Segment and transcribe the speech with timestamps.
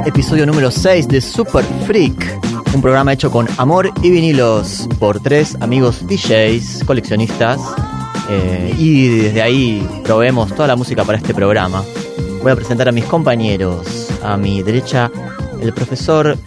[0.00, 2.38] Al episodio número 6 de Super Freak,
[2.74, 7.60] un programa hecho con amor y vinilos por tres amigos DJs, coleccionistas,
[8.28, 11.84] eh, y desde ahí proveemos toda la música para este programa.
[12.42, 14.08] Voy a presentar a mis compañeros.
[14.22, 15.10] A mi derecha,
[15.60, 16.38] el profesor,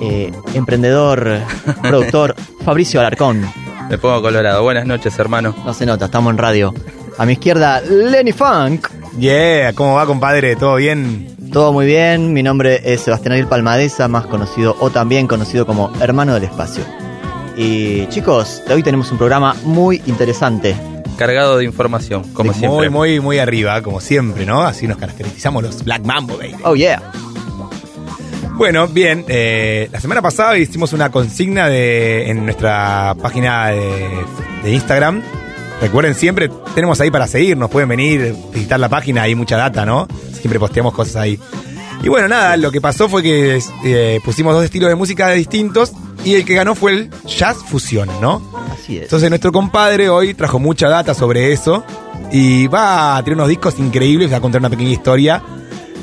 [0.00, 1.40] eh, emprendedor,
[1.82, 3.42] productor Fabricio Alarcón.
[3.90, 4.62] Me pongo colorado.
[4.62, 5.54] Buenas noches, hermano.
[5.64, 6.74] No se nota, estamos en radio.
[7.18, 8.88] A mi izquierda, Lenny Funk.
[9.18, 10.56] Yeah, ¿cómo va, compadre?
[10.56, 11.39] ¿Todo bien?
[11.52, 15.92] Todo muy bien, mi nombre es Sebastián Ariel Palmadesa, más conocido o también conocido como
[16.00, 16.84] Hermano del Espacio.
[17.56, 20.76] Y chicos, hoy tenemos un programa muy interesante.
[21.16, 22.88] Cargado de información, como De siempre.
[22.88, 24.62] Muy, muy, muy arriba, como siempre, ¿no?
[24.62, 26.54] Así nos caracterizamos los Black Mambo, baby.
[26.62, 27.02] Oh yeah.
[28.52, 34.08] Bueno, bien, eh, la semana pasada hicimos una consigna de, en nuestra página de,
[34.62, 35.20] de Instagram.
[35.80, 40.06] Recuerden siempre, tenemos ahí para seguirnos, pueden venir, visitar la página, hay mucha data, ¿no?
[40.40, 41.38] Siempre posteamos cosas ahí.
[42.02, 45.92] Y bueno, nada, lo que pasó fue que eh, pusimos dos estilos de música distintos
[46.24, 48.42] y el que ganó fue el jazz fusión, ¿no?
[48.72, 49.02] Así es.
[49.04, 51.84] Entonces nuestro compadre hoy trajo mucha data sobre eso
[52.32, 55.42] y va a tener unos discos increíbles, va a contar una pequeña historia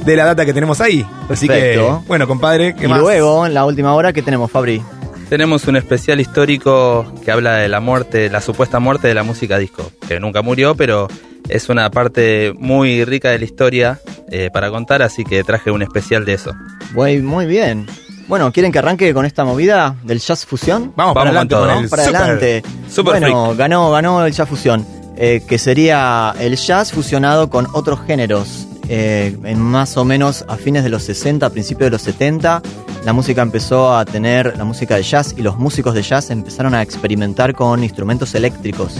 [0.06, 1.06] de la data que tenemos ahí.
[1.30, 2.04] Así que, Perfecto.
[2.08, 3.00] bueno, compadre, ¿qué y más?
[3.00, 4.82] luego, en la última hora, ¿qué tenemos, Fabri?
[5.30, 9.58] Tenemos un especial histórico que habla de la muerte, la supuesta muerte de la música
[9.58, 11.08] disco, que nunca murió, pero
[11.50, 14.00] es una parte muy rica de la historia
[14.32, 16.54] eh, para contar, así que traje un especial de eso.
[16.94, 17.86] Muy, muy bien.
[18.28, 20.92] Bueno, ¿quieren que arranque con esta movida del jazz fusión?
[20.98, 21.90] Vamos, para Vamos adelante con todo.
[21.90, 22.64] para super- adelante.
[22.90, 24.86] super bueno, ganó, ganó el jazz fusión,
[25.16, 28.68] eh, que sería el jazz fusionado con otros géneros.
[28.90, 32.62] Eh, en más o menos a fines de los 60, a principios de los 70,
[33.06, 36.74] la música empezó a tener, la música de jazz y los músicos de jazz empezaron
[36.74, 38.96] a experimentar con instrumentos eléctricos.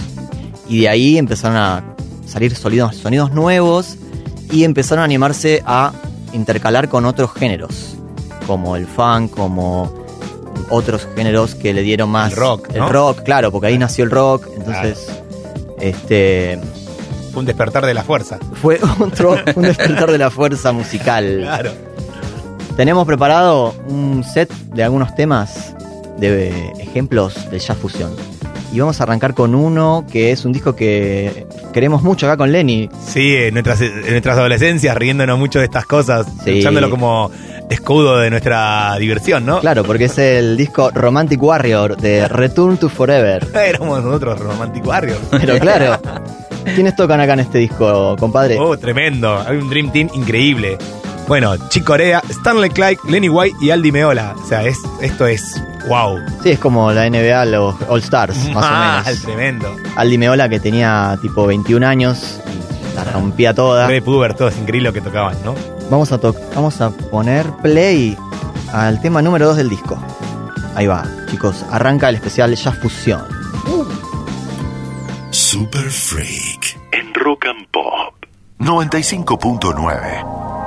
[0.68, 1.82] Y de ahí empezaron a
[2.28, 3.96] salir sonidos, sonidos nuevos
[4.52, 5.92] y empezaron a animarse a
[6.32, 7.96] intercalar con otros géneros,
[8.46, 9.92] como el funk, como
[10.70, 14.10] otros géneros que le dieron más El rock, el rock, claro, porque ahí nació el
[14.10, 15.08] rock, entonces
[15.80, 16.58] este
[17.32, 18.38] Fue un despertar de la fuerza.
[18.60, 21.40] fue otro un despertar de la fuerza musical.
[21.42, 21.72] Claro.
[22.76, 25.74] Tenemos preparado un set de algunos temas
[26.18, 28.14] de ejemplos de jazz fusión.
[28.72, 32.52] Y vamos a arrancar con uno que es un disco que queremos mucho acá con
[32.52, 32.90] Lenny.
[33.06, 36.58] Sí, en nuestras, en nuestras adolescencias, riéndonos mucho de estas cosas, Sí.
[36.58, 37.30] usándolo como
[37.70, 39.60] escudo de nuestra diversión, ¿no?
[39.60, 43.46] Claro, porque es el disco Romantic Warrior de Return to Forever.
[43.54, 45.20] Éramos nosotros Romantic Warriors.
[45.30, 45.98] Pero claro,
[46.74, 48.58] ¿quiénes tocan acá en este disco, compadre?
[48.58, 49.38] Oh, tremendo.
[49.46, 50.76] Hay un Dream Team increíble.
[51.28, 54.34] Bueno, Chick Corea, Stanley Clark, Lenny White y Aldi Meola.
[54.42, 56.18] O sea, es, esto es wow.
[56.42, 58.70] Sí, es como la NBA, los All Stars, más o
[59.06, 59.22] menos.
[59.24, 59.76] tremendo.
[59.96, 62.40] Aldi Meola que tenía tipo 21 años
[62.92, 63.86] y la rompía toda.
[63.86, 65.54] Re Puber, todo es increíble lo que tocaban, ¿no?
[65.90, 68.16] Vamos a, to- vamos a poner play
[68.72, 69.98] al tema número 2 del disco.
[70.74, 73.22] Ahí va, chicos, arranca el especial Jazz Fusión.
[75.30, 78.14] Super Freak en Rock and Pop
[78.60, 80.57] 95.9.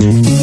[0.00, 0.39] Super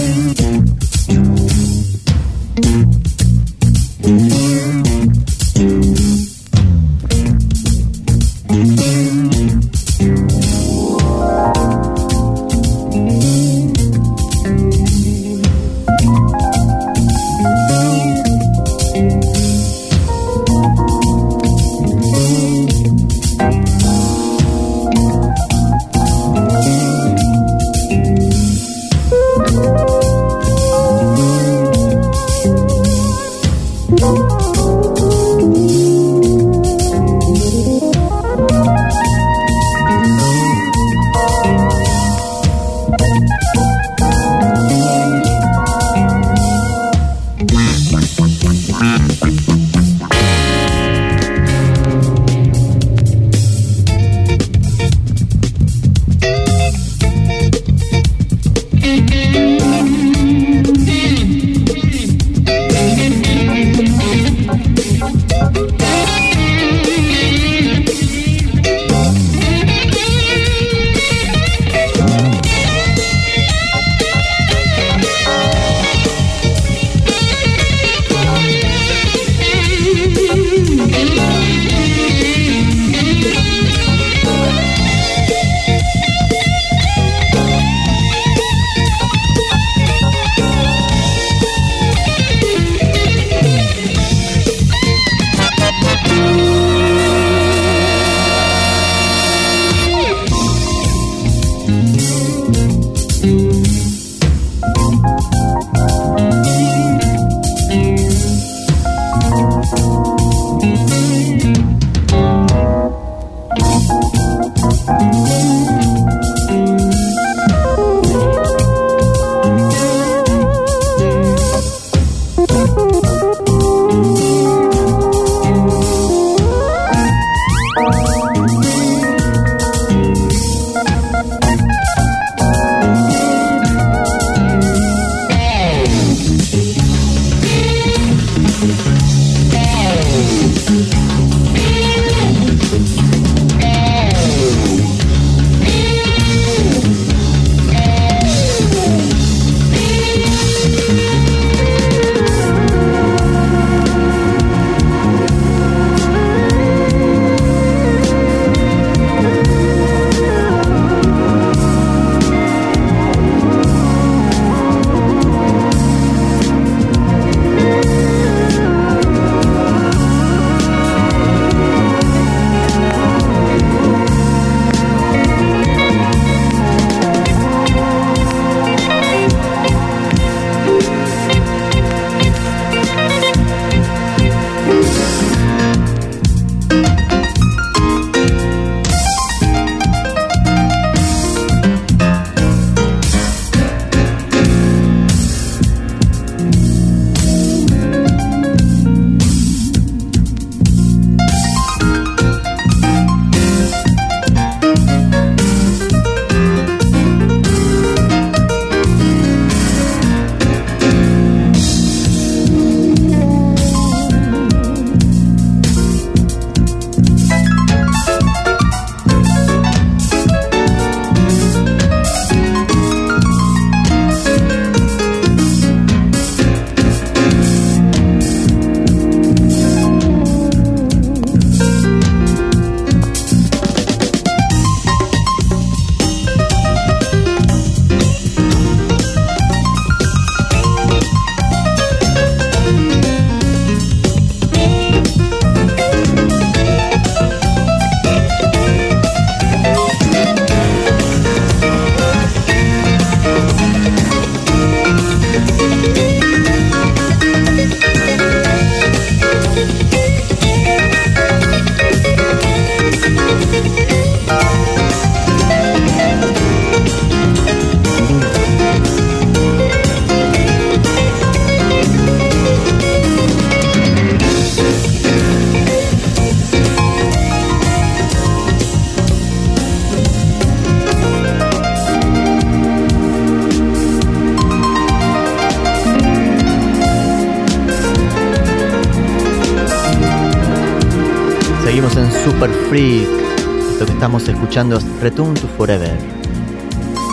[294.58, 295.92] escuchando es Return to Forever.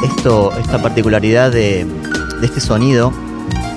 [0.03, 1.87] Esto, esta particularidad de,
[2.43, 3.13] este sonido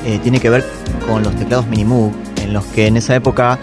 [0.05, 0.63] eh, tiene que ver
[1.05, 3.59] con los teclados Minimoog, en los que en esa época,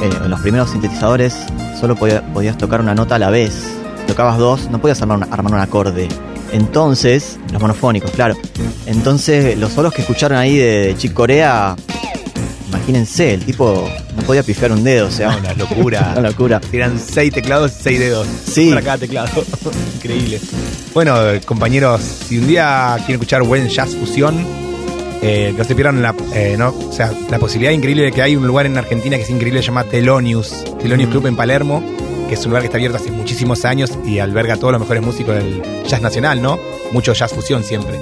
[0.00, 1.34] eh, en los primeros sintetizadores,
[1.80, 3.64] solo podía- podías tocar una nota a la vez.
[4.06, 6.06] Tocabas dos, no podías armar, un- armar un acorde.
[6.52, 8.36] Entonces, los monofónicos, claro.
[8.86, 11.74] Entonces, los solos que escucharon ahí de, Chick Corea,
[12.68, 13.88] imagínense, el tipo
[14.22, 16.14] podía pifiar un dedo, o sea, Una locura.
[16.18, 16.60] una locura.
[16.72, 18.26] Eran seis teclados, seis dedos.
[18.44, 18.68] Sí.
[18.70, 19.28] Para cada teclado.
[19.96, 20.40] Increíble.
[20.94, 24.44] Bueno, eh, compañeros, si un día quieren escuchar buen jazz fusión,
[25.24, 28.34] Eh, no se pierdan la, eh, no, o sea, la posibilidad increíble de que hay
[28.34, 31.12] un lugar en Argentina que es increíble, se llama Telonius, Telonius Mm.
[31.12, 31.80] Club en Palermo,
[32.28, 34.80] que es un lugar que está abierto hace muchísimos años y alberga a todos los
[34.80, 36.58] mejores músicos del jazz nacional, ¿no?
[36.90, 38.00] Mucho jazz fusión siempre.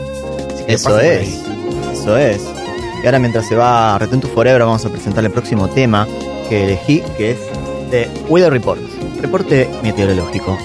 [0.66, 1.28] Eso es,
[1.92, 2.40] eso es.
[3.02, 6.06] Y ahora mientras se va Return to Forever vamos a presentar el próximo tema
[6.48, 7.38] que elegí, que es
[7.90, 8.80] de Weather Report,
[9.20, 10.58] reporte meteorológico.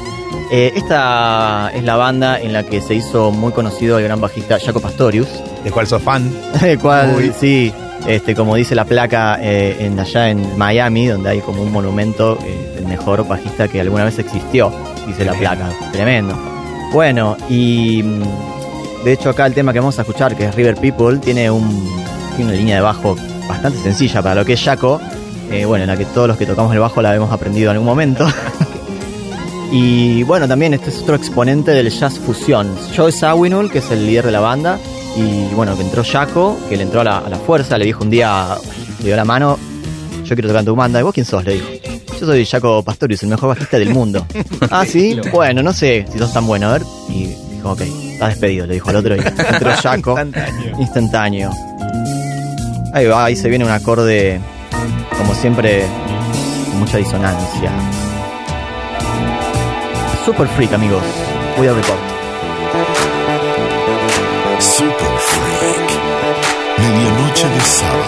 [0.51, 4.59] Eh, esta es la banda en la que se hizo muy conocido el gran bajista
[4.59, 5.27] Jaco Pastorius,
[5.63, 6.31] Del cual sos fan.
[6.63, 7.73] el cual, sí,
[8.05, 12.37] este, como dice la placa eh, en, allá en Miami, donde hay como un monumento
[12.45, 14.71] eh, del mejor bajista que alguna vez existió,
[15.07, 16.37] dice la placa, tremendo.
[16.93, 20.75] Bueno, y mm, de hecho acá el tema que vamos a escuchar, que es River
[20.75, 22.04] People, tiene, un,
[22.35, 23.15] tiene una línea de bajo
[23.47, 24.99] bastante sencilla para lo que es Jaco,
[25.51, 27.77] eh, bueno, en la que todos los que tocamos el bajo la hemos aprendido en
[27.77, 28.27] algún momento.
[29.71, 32.75] y bueno, también este es otro exponente del jazz fusión.
[32.95, 34.79] Joe Zawinul, que es el líder de la banda,
[35.15, 38.03] y bueno, que entró Jaco, que le entró a la, a la fuerza, le dijo
[38.03, 38.57] un día,
[38.99, 39.57] le dio la mano,
[40.25, 40.99] yo quiero tocar en tu banda.
[40.99, 41.45] ¿Y vos quién sos?
[41.45, 41.67] Le dijo.
[42.19, 44.25] Yo soy Jaco Pastorius, el mejor bajista del mundo.
[44.71, 46.83] ah, sí, bueno, no sé si sos tan bueno, a ver.
[47.09, 50.11] Y dijo, ok, estás despedido, le dijo al otro y entró Jaco.
[50.11, 50.79] Instantáneo.
[50.79, 51.51] Instantáneo.
[52.95, 54.39] Ahí va, ahí se viene un acorde,
[55.17, 55.85] como siempre,
[56.69, 57.69] con mucha disonancia.
[60.23, 61.03] Super Freak, amigos.
[61.57, 61.99] Voy a record.
[64.59, 65.89] Super Freak.
[66.77, 67.99] Medianoche de sábado.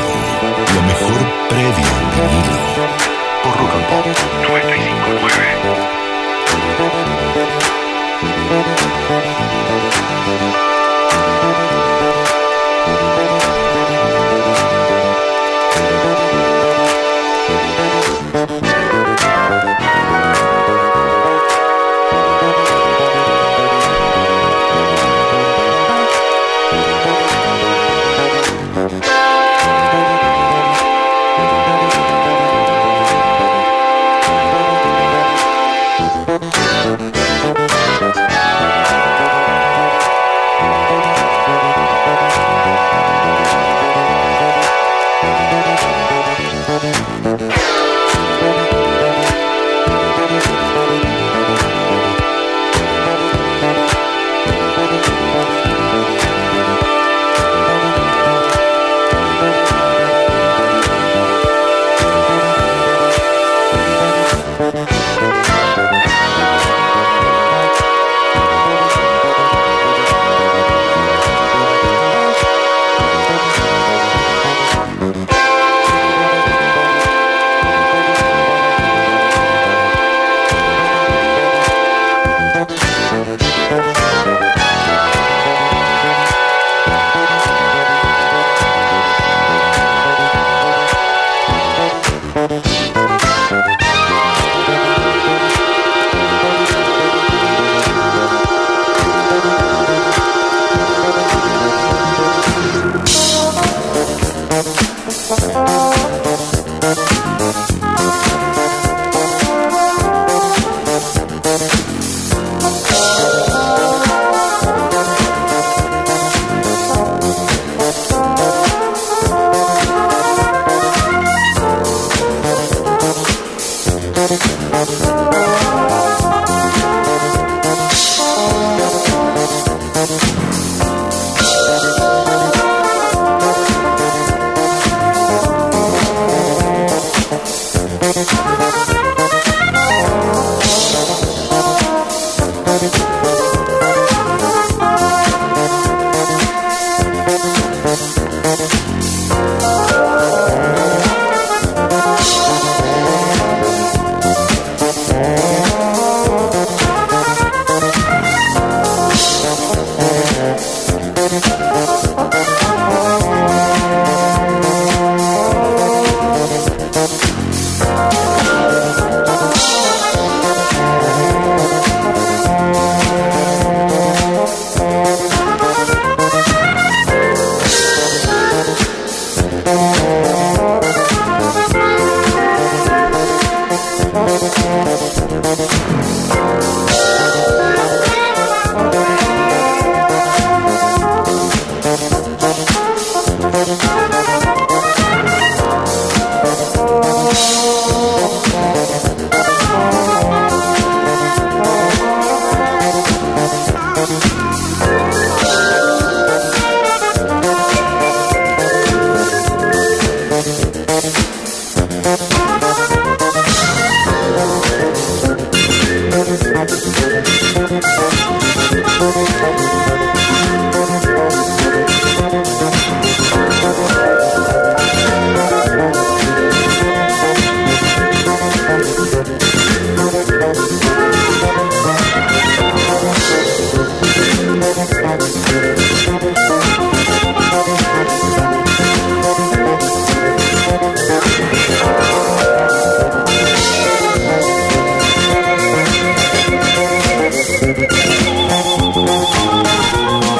[0.73, 2.55] Lo mejor previo al vinilo.
[3.43, 4.05] Por Rock and Pop
[4.47, 5.57] 959.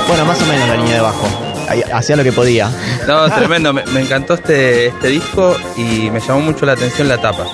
[0.08, 1.28] Bueno, más o menos la línea de bajo.
[1.68, 2.70] Ahí- Hacía lo que podía.
[3.08, 3.74] No, tremendo.
[3.74, 7.46] Me, me encantó este, este disco y me llamó mucho la atención la tapa.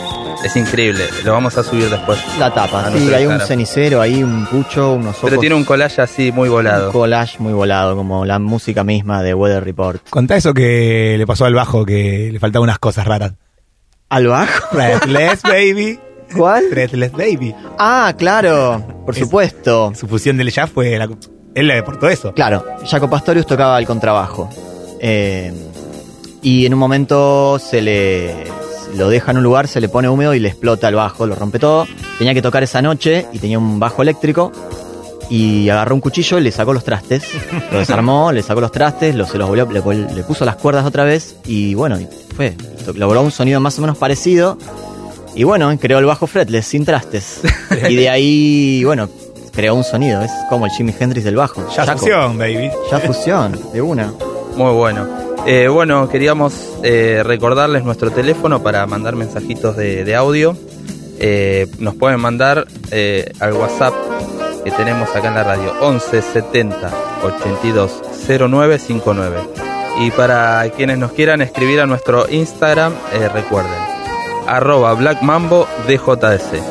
[0.43, 1.05] Es increíble.
[1.23, 2.19] Lo vamos a subir después.
[2.37, 5.29] La tapa, sí, hay un cenicero ahí, un pucho, unos ojos.
[5.29, 6.91] Pero tiene un collage así muy un volado.
[6.91, 10.01] collage muy volado, como la música misma de Weather Report.
[10.09, 13.33] Contá eso que le pasó al bajo, que le faltaban unas cosas raras.
[14.09, 14.67] ¿Al bajo?
[14.75, 15.99] Breathless Baby.
[16.35, 16.65] ¿Cuál?
[16.69, 17.55] Breathless Baby.
[17.79, 19.93] Ah, claro, por Es- supuesto.
[19.95, 21.07] Su fusión del jazz fue la...
[21.55, 22.33] Él le aportó eso.
[22.33, 24.49] Claro, Jaco Pastorius tocaba el contrabajo.
[24.99, 25.53] Eh,
[26.41, 28.35] y en un momento se le
[28.95, 31.35] lo deja en un lugar, se le pone húmedo y le explota el bajo, lo
[31.35, 31.85] rompe todo.
[32.17, 34.51] Tenía que tocar esa noche y tenía un bajo eléctrico.
[35.29, 37.23] Y agarró un cuchillo y le sacó los trastes.
[37.71, 41.05] Lo desarmó, le sacó los trastes, lo, se los volvió, le, puso las cuerdas otra
[41.05, 41.97] vez y bueno,
[42.35, 42.55] fue.
[42.93, 44.57] Logró un sonido más o menos parecido.
[45.35, 47.41] Y bueno, creó el bajo fretless, sin trastes.
[47.89, 49.09] y de ahí, bueno,
[49.51, 50.21] creó un sonido.
[50.21, 51.65] Es como el Jimi Hendrix del bajo.
[51.69, 51.97] Jaco.
[51.97, 52.69] fusión, baby.
[52.91, 54.13] Ya fusión, de una.
[54.55, 55.32] Muy bueno.
[55.45, 56.53] Eh, bueno, queríamos
[56.83, 60.55] eh, recordarles nuestro teléfono para mandar mensajitos de, audio.
[61.19, 62.65] Eh, nos pueden mandar
[63.39, 63.93] al WhatsApp
[64.63, 66.91] que tenemos acá en la radio 11 70
[67.23, 68.01] 82
[68.49, 69.37] 09 59.
[69.99, 72.93] Y para quienes nos quieran escribir a nuestro Instagram,
[73.33, 73.71] recuerden,
[74.47, 76.63] arroba Black Mambo DJS.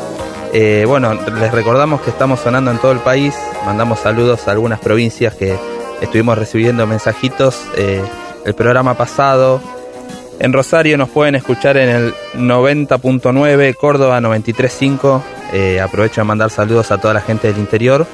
[0.55, 4.81] Eh, bueno, les recordamos que estamos sonando en todo el país, mandamos saludos a algunas
[4.81, 5.57] provincias que
[6.01, 7.65] estuvimos recibiendo mensajitos
[8.45, 9.61] el programa pasado.
[10.39, 15.23] En Rosario nos pueden escuchar en el 90.9, Córdoba 93.5.
[15.53, 18.07] Eh, aprovecho de mandar saludos a toda la gente del interior.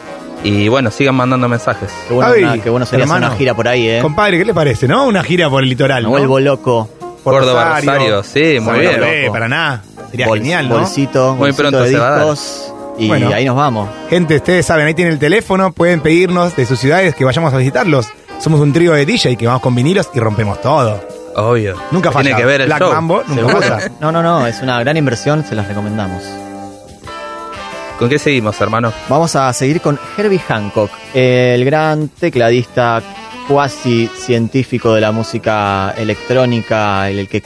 [0.44, 1.90] Y bueno, sigan mandando mensajes.
[2.06, 3.26] Qué bueno, Ay, una- qué bueno sería hacer hermano.
[3.32, 3.98] una gira por ahí, ¿eh?
[4.02, 5.06] Compadre, ¿qué le parece, no?
[5.06, 6.10] Una gira por el litoral, Me ¿no?
[6.10, 6.88] vuelvo loco.
[7.24, 9.00] Por Córdoba, Rosario, sí, muy bien.
[9.00, 9.32] Loco.
[9.32, 9.82] para nada.
[10.10, 10.76] Sería genial, ¿no?
[10.78, 12.72] Bolsito, Muy bolsito pronto de discos.
[12.98, 13.30] Y Bueno.
[13.34, 13.88] ahí nos vamos.
[14.10, 17.56] Gente, ustedes saben, ahí tienen el teléfono, pueden pedirnos de sus ciudades que vayamos a
[17.58, 18.06] visitarlos.
[18.40, 21.01] Somos un trío de DJ que vamos con vinilos y rompemos todo.
[21.37, 21.77] Obvio.
[21.90, 22.29] Nunca falla.
[22.31, 22.92] Tiene que ver el Black show.
[22.92, 23.62] Mambo nunca Seguro.
[23.62, 23.90] falla.
[24.01, 26.22] No, no, no, es una gran inversión, se las recomendamos.
[27.98, 28.92] ¿Con qué seguimos, hermano?
[29.09, 33.03] Vamos a seguir con Herbie Hancock, el gran tecladista
[33.48, 37.42] cuasi científico de la música electrónica, el, el que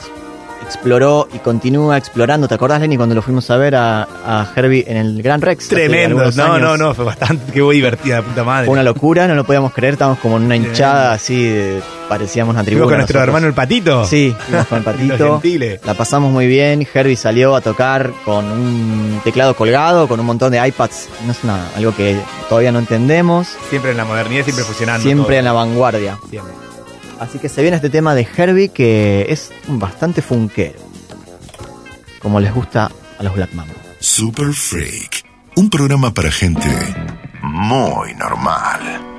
[0.73, 2.47] exploró y continúa explorando.
[2.47, 5.67] ¿Te acordás, Lenny, cuando lo fuimos a ver a, a Herbie en el Gran Rex?
[5.69, 6.31] Tremendo.
[6.31, 8.65] No, no, no, fue bastante, qué divertida, puta madre.
[8.65, 12.53] Fue una locura, no lo podíamos creer, estábamos como en una hinchada así, de- parecíamos
[12.53, 12.85] una tribuna.
[12.85, 13.27] Con nuestro nosotros.
[13.27, 14.05] hermano el patito.
[14.05, 14.35] Sí,
[14.69, 15.41] con el patito.
[15.85, 16.87] La pasamos muy bien.
[16.93, 21.09] Herbie salió a tocar con un teclado colgado, con un montón de iPads.
[21.25, 23.47] No es una, algo que todavía no entendemos.
[23.69, 25.01] Siempre en la modernidad, siempre fusionando.
[25.03, 25.39] Siempre todo.
[25.39, 26.19] en la vanguardia.
[26.29, 26.53] Siempre.
[27.19, 30.79] Así que se viene este tema de Herbie que es bastante funkero.
[32.19, 33.73] Como les gusta a los Black Mambo.
[33.99, 35.23] Super Freak.
[35.55, 36.67] Un programa para gente
[37.41, 39.12] muy normal.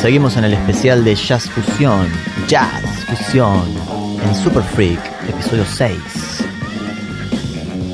[0.00, 2.08] Seguimos en el especial de Jazz Fusión,
[2.48, 3.62] Jazz Fusión,
[4.24, 4.98] en Super Freak,
[5.28, 5.98] episodio 6.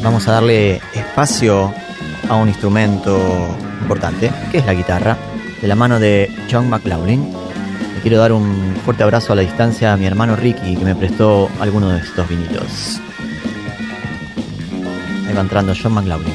[0.02, 1.74] Vamos a darle espacio
[2.31, 3.20] a un instrumento
[3.83, 5.18] importante, que es la guitarra,
[5.61, 7.31] de la mano de John McLaughlin.
[7.96, 10.94] Le quiero dar un fuerte abrazo a la distancia a mi hermano Ricky, que me
[10.94, 12.98] prestó alguno de estos vinilos.
[15.28, 16.35] Ahí va entrando John McLaughlin,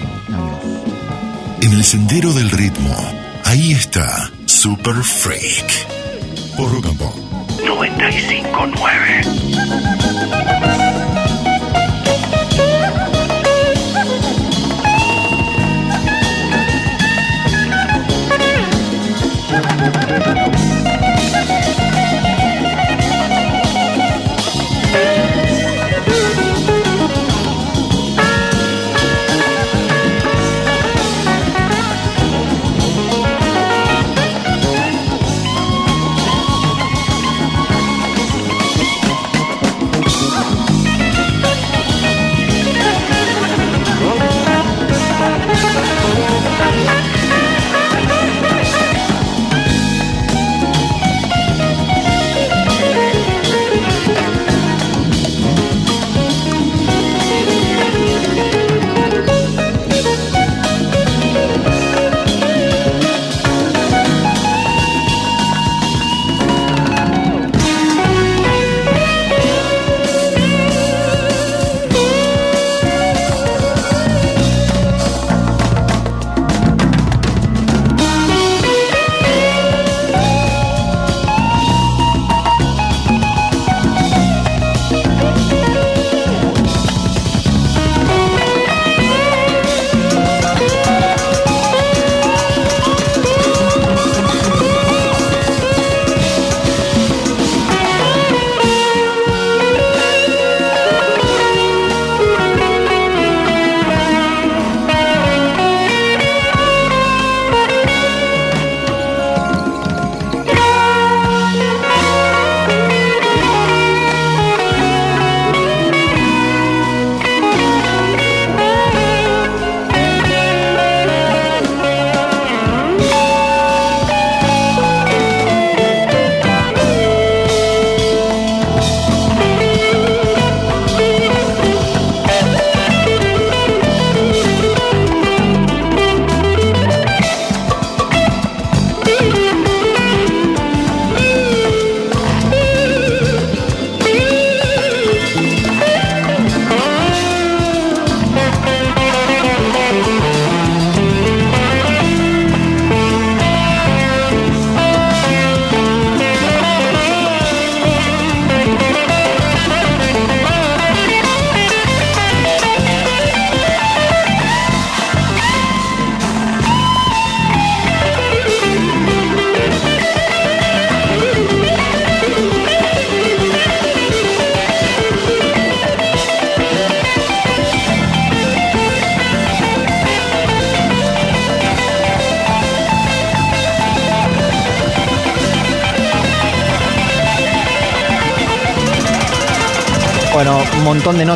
[1.61, 2.95] En el sendero del ritmo,
[3.45, 4.29] ahí está
[4.63, 5.85] Super Freak.
[6.55, 7.13] Por Pop
[7.65, 10.02] 959.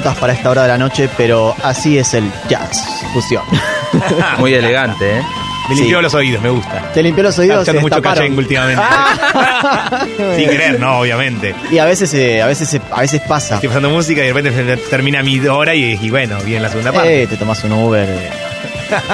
[0.07, 2.81] Notas para esta hora de la noche, pero así es el jazz
[3.13, 3.43] fusión.
[4.39, 5.21] Muy elegante, ¿eh?
[5.69, 5.81] Me Sí.
[5.81, 6.91] limpió los oídos, me gusta.
[6.93, 7.65] Te limpió los Está oídos.
[7.65, 8.81] se mucho cachengue últimamente.
[10.37, 11.53] Sin querer, no, obviamente.
[11.69, 13.55] Y a veces, eh, a veces, a veces pasa.
[13.55, 16.93] Estoy pasando música y de repente termina mi hora y, y bueno, viene la segunda
[16.93, 17.23] parte.
[17.23, 18.07] Eh, te tomas un Uber.
[18.09, 18.29] eh.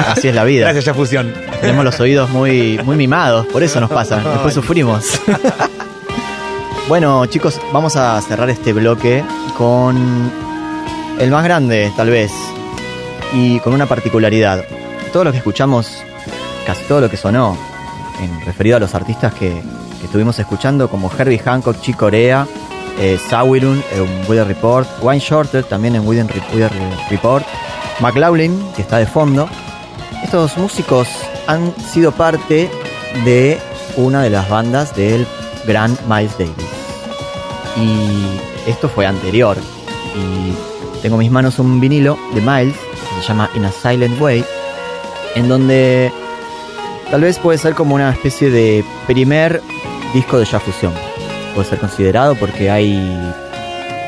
[0.09, 0.65] Así es la vida.
[0.65, 1.33] Gracias, ya fusión.
[1.59, 4.17] Tenemos los oídos muy, muy mimados, por eso nos pasa.
[4.17, 5.19] Después sufrimos.
[6.87, 9.23] bueno, chicos, vamos a cerrar este bloque
[9.57, 10.31] con
[11.19, 12.31] el más grande, tal vez,
[13.33, 14.63] y con una particularidad.
[15.11, 16.03] Todo lo que escuchamos,
[16.65, 17.57] casi todo lo que sonó,
[18.21, 19.61] en referido a los artistas que,
[20.03, 22.45] estuvimos escuchando, como Herbie Hancock, Chick Corea,
[22.99, 26.27] eh, Sawirun en Weather Report, Wayne Shorter también en Weather
[27.09, 27.45] Report,
[27.99, 29.47] McLaughlin, que está de fondo.
[30.21, 31.07] Estos músicos
[31.47, 32.69] han sido parte
[33.25, 33.59] de
[33.95, 35.25] una de las bandas del
[35.65, 36.53] gran Miles Davis.
[37.77, 39.57] Y esto fue anterior.
[40.15, 40.72] Y
[41.03, 44.43] tengo en mis manos un vinilo de Miles, que se llama In a Silent Way,
[45.35, 46.09] en donde
[47.11, 49.61] tal vez puede ser como una especie de primer
[50.13, 50.93] disco de jazz fusión.
[51.53, 53.05] Puede ser considerado porque hay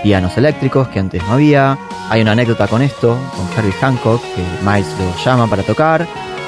[0.04, 1.78] pianos eléctricos que antes no había.
[2.10, 6.08] Hay una anécdota con esto, con Herbie Hancock, que Miles lo llama para tocar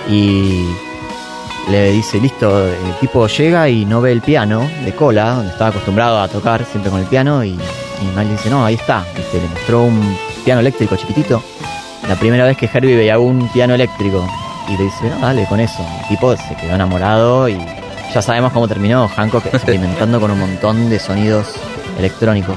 [0.10, 0.66] y
[1.70, 5.72] le dice, listo, el tipo llega y no ve el piano de cola, donde estaba
[5.72, 9.42] acostumbrado a tocar siempre con el piano, y, y Miles dice, no, ahí está, ¿viste?
[9.42, 11.44] le mostró un piano eléctrico chiquitito.
[12.08, 14.26] La primera vez que Herbie veía un piano eléctrico
[14.70, 15.86] y le dice, no, dale con eso.
[16.04, 17.58] El tipo se quedó enamorado y
[18.14, 21.48] ya sabemos cómo terminó Hancock experimentando con un montón de sonidos
[22.00, 22.56] electrónicos.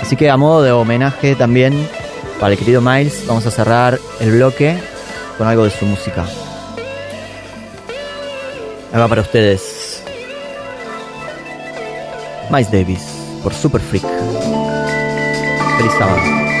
[0.00, 1.88] Así que a modo de homenaje también
[2.40, 4.76] para el querido Miles, vamos a cerrar el bloque
[5.38, 6.24] con algo de su música.
[8.92, 10.02] Va para ustedes.
[12.50, 13.04] Miles Davis
[13.44, 14.02] por Super Freak.
[15.78, 16.51] Feliz sábado.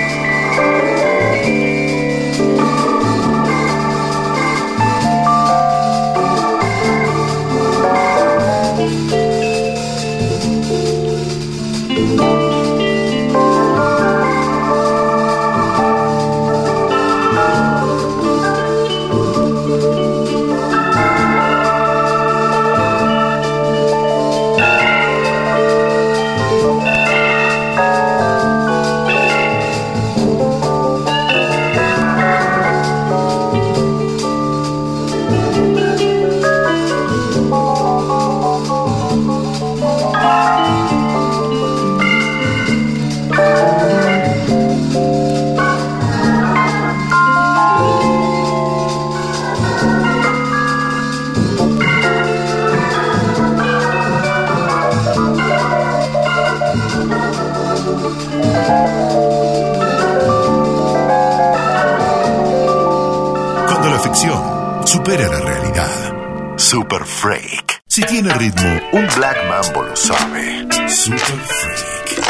[68.12, 70.66] Tiene ritmo, un Black Mambo lo sabe.
[70.86, 72.26] Super Freak.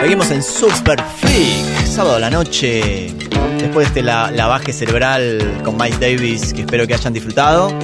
[0.00, 3.12] Seguimos en Super Freak, sábado a la noche.
[3.58, 7.76] Después de este la- lavaje cerebral con Miles Davis, que espero que hayan disfrutado,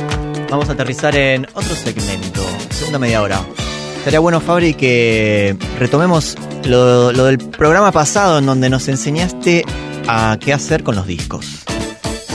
[0.49, 3.41] vamos a aterrizar en otro segmento, segunda media hora.
[3.99, 9.65] Estaría bueno, Fabri, que retomemos lo, lo del programa pasado en donde nos enseñaste
[10.07, 11.64] a qué hacer con los discos.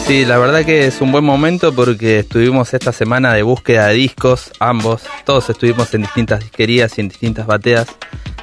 [0.09, 3.93] Sí, la verdad que es un buen momento porque estuvimos esta semana de búsqueda de
[3.93, 7.85] discos, ambos, todos estuvimos en distintas disquerías y en distintas bateas,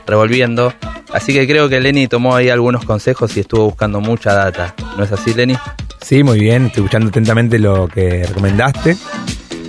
[0.06, 0.72] revolviendo.
[1.12, 4.76] Así que creo que Lenny tomó ahí algunos consejos y estuvo buscando mucha data.
[4.96, 5.56] ¿No es así, Lenny?
[6.00, 6.66] Sí, muy bien.
[6.66, 8.96] Estoy escuchando atentamente lo que recomendaste.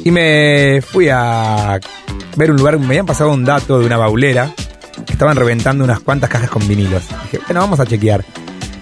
[0.05, 1.79] Y me fui a
[2.35, 2.77] ver un lugar.
[2.77, 4.53] Me habían pasado un dato de una baulera
[5.03, 7.01] que estaban reventando unas cuantas cajas con vinilos.
[7.23, 8.23] Dije, bueno, vamos a chequear.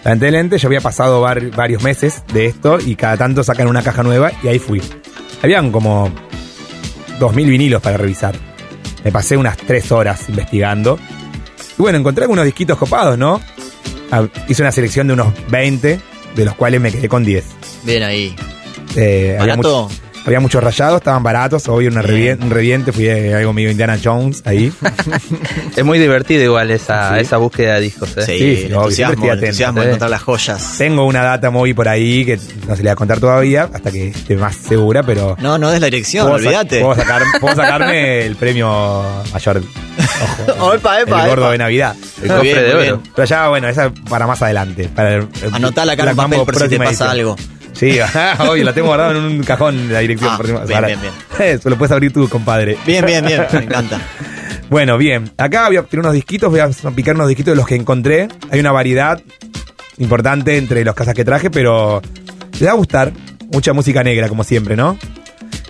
[0.05, 4.03] Lamentablemente, yo había pasado var- varios meses de esto y cada tanto sacan una caja
[4.03, 4.81] nueva y ahí fui.
[5.41, 6.09] Habían como
[7.19, 8.35] 2.000 vinilos para revisar.
[9.03, 10.97] Me pasé unas 3 horas investigando.
[11.77, 13.41] Y bueno, encontré algunos disquitos copados, ¿no?
[14.11, 15.99] Ah, Hice una selección de unos 20,
[16.35, 17.43] de los cuales me quedé con 10.
[17.83, 18.35] Bien ahí.
[18.95, 19.87] Eh, ¿Barato?
[19.87, 23.69] mucho- había muchos rayados, estaban baratos, obvio, una revien- un reviente, fui a algo medio
[23.71, 24.71] Indiana Jones ahí.
[25.75, 27.21] Es muy divertido igual esa, Sí.
[27.21, 28.15] esa búsqueda de discos.
[28.17, 28.21] ¿eh?
[28.25, 29.89] Sí, Sí, el entusiasmo, el entusiasmo de ¿eh?
[29.89, 30.75] encontrar las joyas.
[30.77, 33.91] Tengo una data móvil por ahí que no se le voy a contar todavía, hasta
[33.91, 35.35] que esté más segura, pero...
[35.39, 36.79] No, no des la dirección, puedo sa- olvídate.
[36.81, 39.61] Puedo, sacar- puedo sacarme el premio mayor.
[40.59, 41.51] Ojo, Epa, epa, el gordo epa.
[41.51, 41.95] de Navidad.
[42.21, 43.01] El cofre bien, de oro.
[43.15, 44.89] Pero ya, bueno, esa para más adelante.
[44.93, 47.09] Para el- el Anotala acá en papel por si te pasa edición.
[47.09, 47.35] algo.
[47.75, 47.97] Sí,
[48.39, 50.31] obvio, la tengo guardada en un cajón la dirección.
[50.33, 50.99] Ah, bien, ahora- bien,
[51.39, 52.77] Eso lo puedes abrir tú, compadre.
[52.85, 53.99] Bien, bien, bien, me encanta.
[54.67, 55.31] Bueno, bien.
[55.37, 58.27] Acá voy a tirar unos disquitos, voy a picar unos disquitos de los que encontré.
[58.49, 59.21] Hay una variedad
[59.99, 62.01] importante entre los casas que traje, pero
[62.57, 63.11] te va a gustar.
[63.51, 64.97] Mucha música negra, como siempre, ¿no?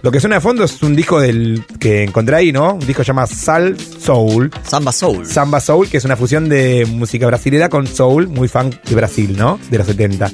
[0.01, 2.75] Lo que suena de fondo es un disco del que encontré ahí, ¿no?
[2.75, 4.49] Un disco que se llama Sal Soul.
[4.63, 5.25] Samba Soul.
[5.25, 9.35] Samba Soul, que es una fusión de música brasilera con soul, muy fan de Brasil,
[9.37, 9.59] ¿no?
[9.69, 10.31] De los 70.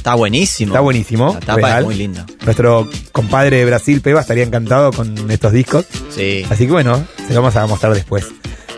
[0.00, 0.72] Está buenísimo.
[0.72, 1.34] Está buenísimo.
[1.34, 1.80] La tapa real.
[1.80, 2.24] es muy linda.
[2.42, 5.84] Nuestro compadre de Brasil, Peba, estaría encantado con estos discos.
[6.08, 6.42] Sí.
[6.48, 8.24] Así que bueno, se lo vamos a mostrar después.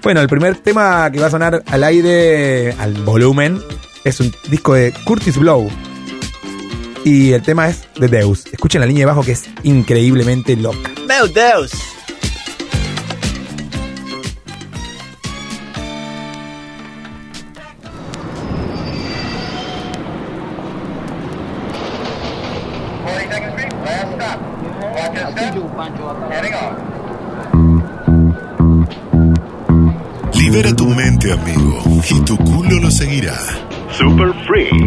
[0.03, 3.63] Bueno, el primer tema que va a sonar al aire, al volumen,
[4.03, 5.71] es un disco de Curtis Blow.
[7.05, 8.47] Y el tema es de Deus.
[8.47, 10.91] Escuchen la línea de bajo que es increíblemente loca.
[11.07, 11.71] ¡Meu Deus!
[31.43, 33.39] Tu mente, amigo, y tu culo lo seguirá.
[33.93, 34.73] Super Freak.
[34.73, 34.79] You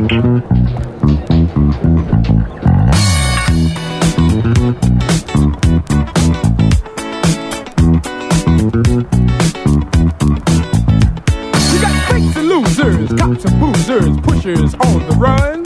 [11.82, 15.64] got fakes and losers, cops and boozers, pushers on the run.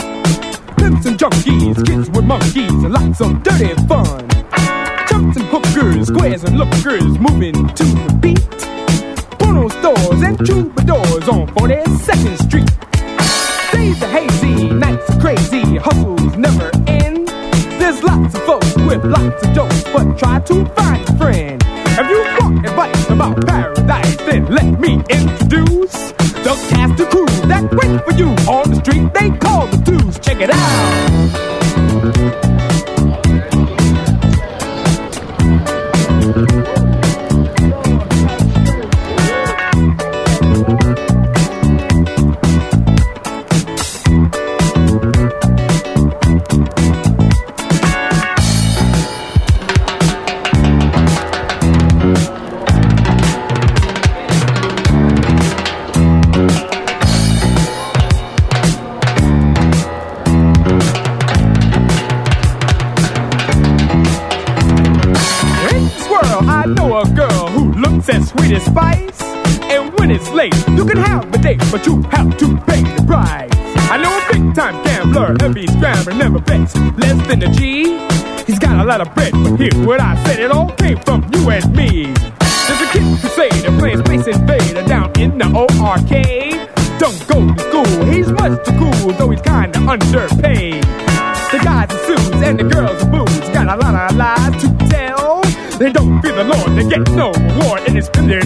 [0.78, 4.28] Pimps and junkies, kids with monkeys, and lots of dirty fun.
[5.08, 7.59] Chumps and hookers, squares and lookers, moving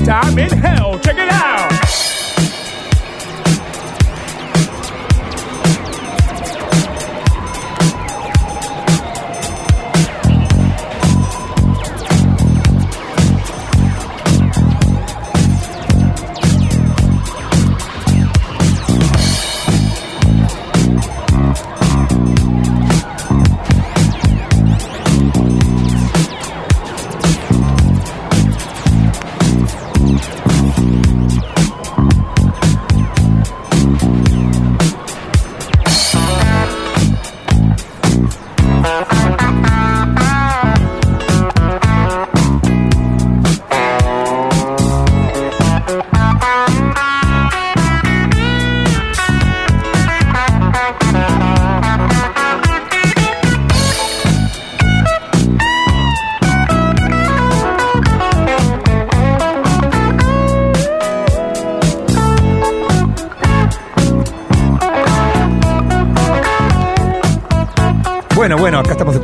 [0.03, 0.99] time in hell.
[0.99, 1.62] Check it out.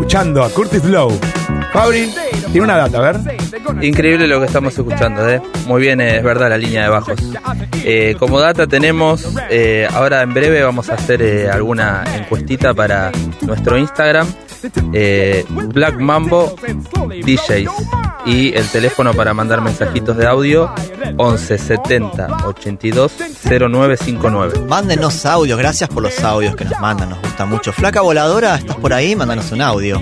[0.09, 1.11] Escuchando a Curtis Blow.
[1.71, 2.11] Fabri,
[2.51, 3.39] tiene una data, a ver.
[3.79, 5.39] Increíble lo que estamos escuchando, ¿eh?
[5.67, 7.19] Muy bien, es verdad la línea de bajos.
[7.83, 13.11] Eh, como data tenemos, eh, ahora en breve vamos a hacer eh, alguna encuestita para
[13.41, 14.27] nuestro Instagram,
[15.75, 16.55] Black Mambo
[17.23, 17.69] DJs.
[18.25, 20.73] Y el teléfono para mandar mensajitos de audio,
[21.17, 23.13] 11 70 82
[23.49, 24.61] 0959.
[24.67, 27.71] Mándenos audios, gracias por los audios que nos mandan, nos gusta mucho.
[27.73, 29.15] Flaca voladora, ¿estás por ahí?
[29.15, 29.99] Mándanos un audio.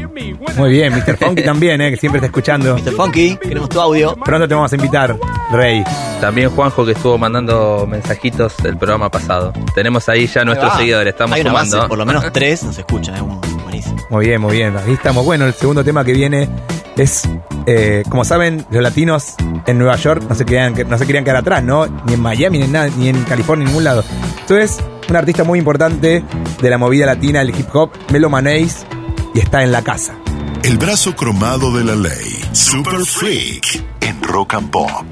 [0.58, 1.18] Muy bien, Mr.
[1.18, 2.76] Funky también, eh, que siempre está escuchando.
[2.76, 2.92] Mr.
[2.92, 4.16] Funky, queremos tu audio.
[4.24, 5.16] Pronto te vamos a invitar,
[5.52, 5.84] Rey.
[6.20, 9.54] También Juanjo que estuvo mandando mensajitos del programa pasado.
[9.76, 11.88] Tenemos ahí ya nuestros seguidores, estamos Hay una base, sumando.
[11.90, 13.22] por lo menos tres nos escuchan, es
[13.64, 13.98] buenísimo.
[14.10, 14.76] Muy bien, muy bien.
[14.78, 15.24] Ahí estamos.
[15.24, 16.50] Bueno, el segundo tema que viene
[16.98, 17.30] Es,
[17.68, 19.36] eh, como saben, los latinos
[19.66, 21.86] en Nueva York no se, querían, no se querían quedar atrás, ¿no?
[22.06, 24.04] Ni en Miami, ni en, nada, ni en California, ni en ningún lado.
[24.42, 24.80] Entonces,
[25.10, 26.24] un artista muy importante
[26.62, 28.86] de la movida latina, del hip hop, Melo Manéis,
[29.34, 30.16] y está en la casa.
[30.64, 32.44] El brazo cromado de la ley.
[32.52, 35.06] Super Freak en Rock and Pop.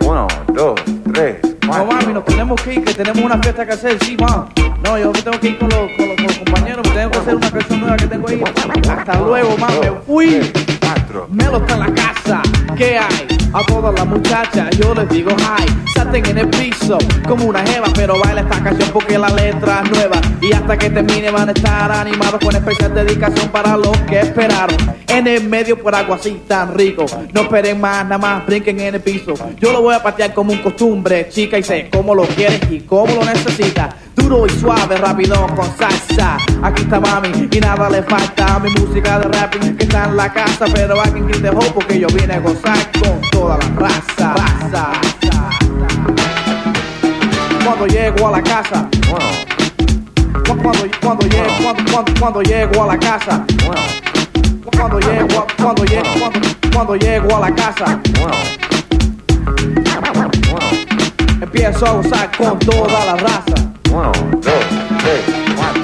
[0.00, 0.80] Uno, dos,
[1.12, 4.48] tres, No, mami, nos tenemos que ir, que tenemos una fiesta que hacer, sí, ma.
[4.84, 7.34] No, yo tengo que ir con los, con los, con los compañeros, tengo que hacer
[7.34, 8.42] una canción nueva que tengo ahí.
[8.88, 10.40] Hasta luego, ma, me fui.
[11.30, 12.42] Melo está en la casa,
[12.76, 13.26] ¿qué hay?
[13.52, 15.66] A todas las muchachas yo les digo hi.
[15.94, 19.90] Salten en el piso como una jeva Pero baila esta canción porque la letra es
[19.90, 20.20] nueva.
[20.40, 24.76] Y hasta que termine van a estar animados Con especial dedicación para los que esperaron.
[25.08, 27.06] En el medio por algo así tan rico.
[27.32, 29.34] No esperen más, nada más brinquen en el piso.
[29.58, 32.80] Yo lo voy a patear como un costumbre Chica y sé cómo lo quieres y
[32.80, 38.02] cómo lo necesitas Duro y suave, rápido con salsa Aquí está mami y nada le
[38.02, 41.70] falta Mi música de rapping que está en la casa Pero can give the hope
[41.74, 44.90] porque yo vine a gozar con toda la raza, raza.
[47.64, 48.88] Cuando llego a la casa
[50.46, 53.44] cuando, cuando, llego, cuando, cuando, cuando llego a la casa
[54.76, 56.40] cuando llego, a- cuando llego, cuando,
[56.72, 58.00] cuando llego a la casa
[61.40, 63.54] empiezo a gozar con toda la raza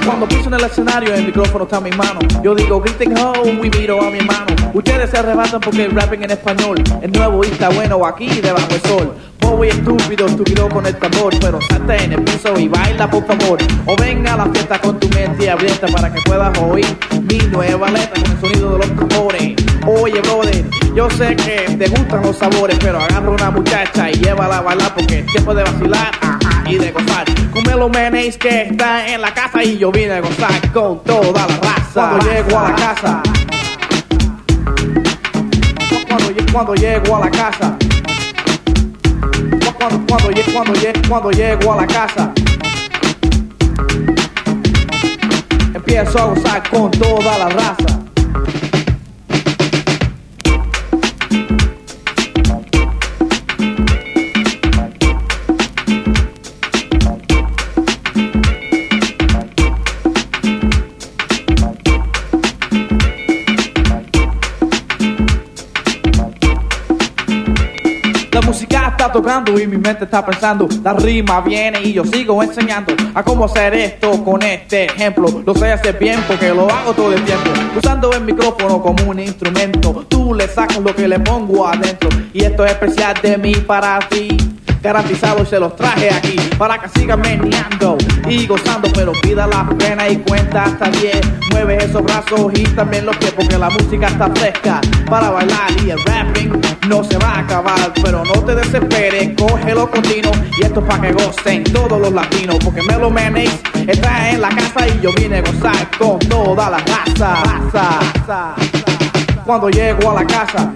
[0.05, 2.19] Cuando piso en el escenario, el micrófono está en mi mano.
[2.43, 4.55] Yo digo, griten home y miro a mi hermano.
[4.73, 8.67] Ustedes se arrebatan porque el rapping en español es nuevo y está bueno aquí debajo
[8.67, 9.15] del sol.
[9.63, 13.57] Y estúpido, estúpido con el tambor, pero salte en el piso y baila por favor.
[13.85, 16.85] O ven a la fiesta con tu mente abierta para que puedas oír
[17.21, 19.55] mi nueva letra con el sonido de los tambores.
[19.87, 24.57] Oye, brother, yo sé que te gustan los sabores, pero agarra una muchacha y llévala
[24.57, 27.25] a bailar porque es tiempo de vacilar ajá, y de gozar.
[27.51, 31.47] Con Melo Menéis que está en la casa y yo vine a gozar con toda
[31.47, 32.09] la raza.
[32.09, 33.23] Cuando llego a la casa,
[36.07, 37.77] cuando, cuando llego a la casa,
[39.77, 40.73] cuando, cuando, cuando,
[41.07, 42.31] cuando llego a la casa,
[45.73, 47.94] empiezo a gozar con toda la raza.
[69.05, 70.67] Está tocando y mi mente está pensando.
[70.83, 75.43] La rima viene y yo sigo enseñando a cómo hacer esto con este ejemplo.
[75.45, 77.51] Lo sé hacer bien porque lo hago todo el tiempo.
[77.77, 80.05] Usando el micrófono como un instrumento.
[80.09, 82.09] Tú le sacas lo que le pongo adentro.
[82.33, 84.54] Y esto es especial de mí para ti.
[84.85, 87.97] Garantizado y se los traje aquí para que sigan meneando
[88.29, 91.21] y gozando, pero pida la pena y cuenta hasta 10.
[91.49, 95.89] Mueve esos brazos y también los pies porque la música está fresca para bailar y
[95.89, 97.93] el rapping no se va a acabar.
[98.03, 102.57] Pero no te desesperes, cógelo continuo y esto es para que gocen todos los latinos
[102.63, 106.77] porque Melo Menéis está en la casa y yo vine a gozar con toda la
[106.77, 108.55] raza.
[109.47, 110.71] Cuando llego a la casa,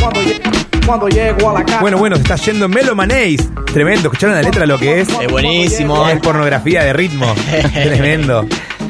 [0.00, 1.80] cuando, lle- cuando llego a la casa.
[1.80, 3.46] Bueno, bueno, se está yendo Melo Manéis.
[3.74, 5.08] Tremendo, ¿escucharon la letra lo que es?
[5.08, 6.08] Es buenísimo.
[6.08, 7.26] Es pornografía de ritmo.
[7.74, 8.46] Tremendo.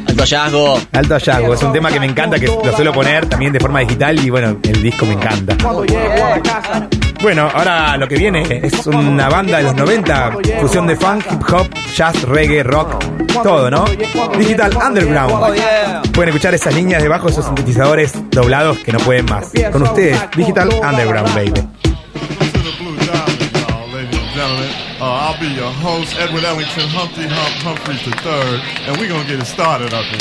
[0.07, 0.81] Alto hallazgo.
[0.93, 1.55] Alto hallazgo.
[1.55, 4.31] Es un tema que me encanta, que lo suelo poner también de forma digital y
[4.31, 5.57] bueno, el disco me encanta.
[5.61, 6.89] Cuando llego a la casa.
[7.21, 11.43] Bueno, ahora lo que viene es una banda de los 90, fusión de funk, hip
[11.53, 13.05] hop, jazz, reggae, rock,
[13.43, 13.85] todo, ¿no?
[14.39, 16.13] Digital Underground.
[16.13, 19.51] Pueden escuchar esas líneas debajo, esos sintetizadores doblados que no pueden más.
[19.73, 21.88] Con ustedes, Digital Underground, baby.
[22.15, 24.71] To the Blue Diamond, y'all, ladies and gentlemen.
[25.01, 29.41] Uh, I'll be your host, Edward Ellington, Humpty Hump Humphreys III, and we're gonna get
[29.41, 30.19] it started up here.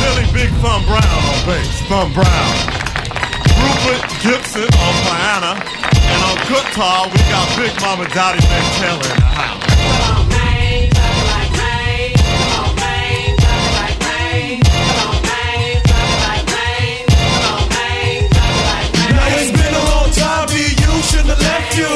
[0.00, 2.54] Billy Big Thumb Brown on bass, Thumb Brown.
[3.60, 9.20] Rupert Gibson on piano, and on guitar we got Big Mama Dottie Van Taylor in
[9.20, 10.19] the house.
[21.80, 21.94] You.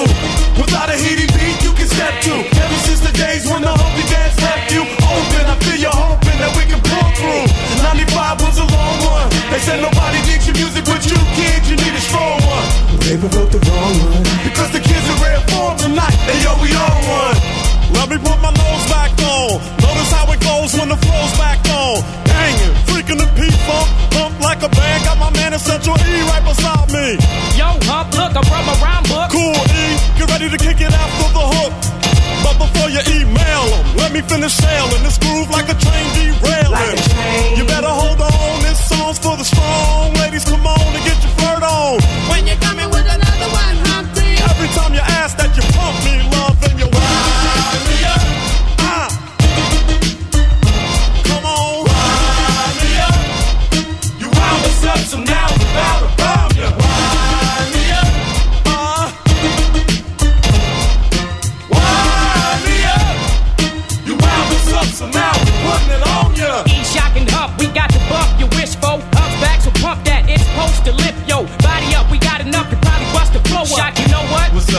[0.56, 2.34] Without a heating beat, you can step to.
[2.40, 5.92] Ever since the days when the Humpty Dance left you oh, open, I feel you
[5.92, 7.44] hoping that we can pull through.
[7.84, 9.28] 95 was a long one.
[9.52, 12.66] They said nobody needs your music, but you kids, you need a strong one.
[13.04, 14.24] They wrote the wrong one.
[14.46, 17.36] Because the kids are red form tonight, and yo, we on one.
[17.92, 19.60] Let me put my nose back on.
[19.84, 22.00] Notice how it goes when the flow's back on.
[22.32, 25.04] Hanging, freaking the P-Funk, pump like a band.
[25.04, 27.14] Got my man Essential E right beside me.
[27.54, 28.76] Yo, hump, look, I brought my
[30.44, 31.72] ready to kick it after the hook.
[32.44, 36.98] But before you email them, let me finish sailing this groove like a train derailing.
[37.56, 40.12] You better hold on, this song's for the strong.
[40.14, 40.73] Ladies, come on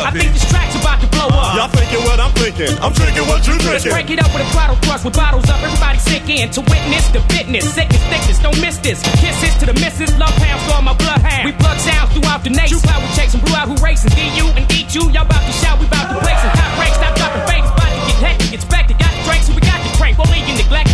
[0.06, 1.58] I think this track's about to blow up.
[1.58, 2.70] Y'all thinking what I'm thinking?
[2.78, 3.89] I'm drinking what you drinking.
[3.89, 5.58] Let's break it up with a throttle thrust with bottles up.
[5.66, 8.38] Everybody sick in to witness the fitness, sickness, thickness.
[8.38, 9.01] Don't miss this.
[9.18, 11.49] Kisses to the misses, love pounds all my bloodhounds.
[11.49, 12.78] We plug sounds throughout the nation.
[12.78, 14.14] True power chasing, blue out who racing.
[14.14, 15.10] DU and eat you.
[15.10, 16.93] Y'all about to shout, we about to place and top break.
[16.93, 18.86] Stop dropping fades, about to get hectic, It's back.
[18.86, 19.01] expected.
[19.01, 20.22] Got the drinks, so we got the crank.
[20.22, 20.85] Only you neglected,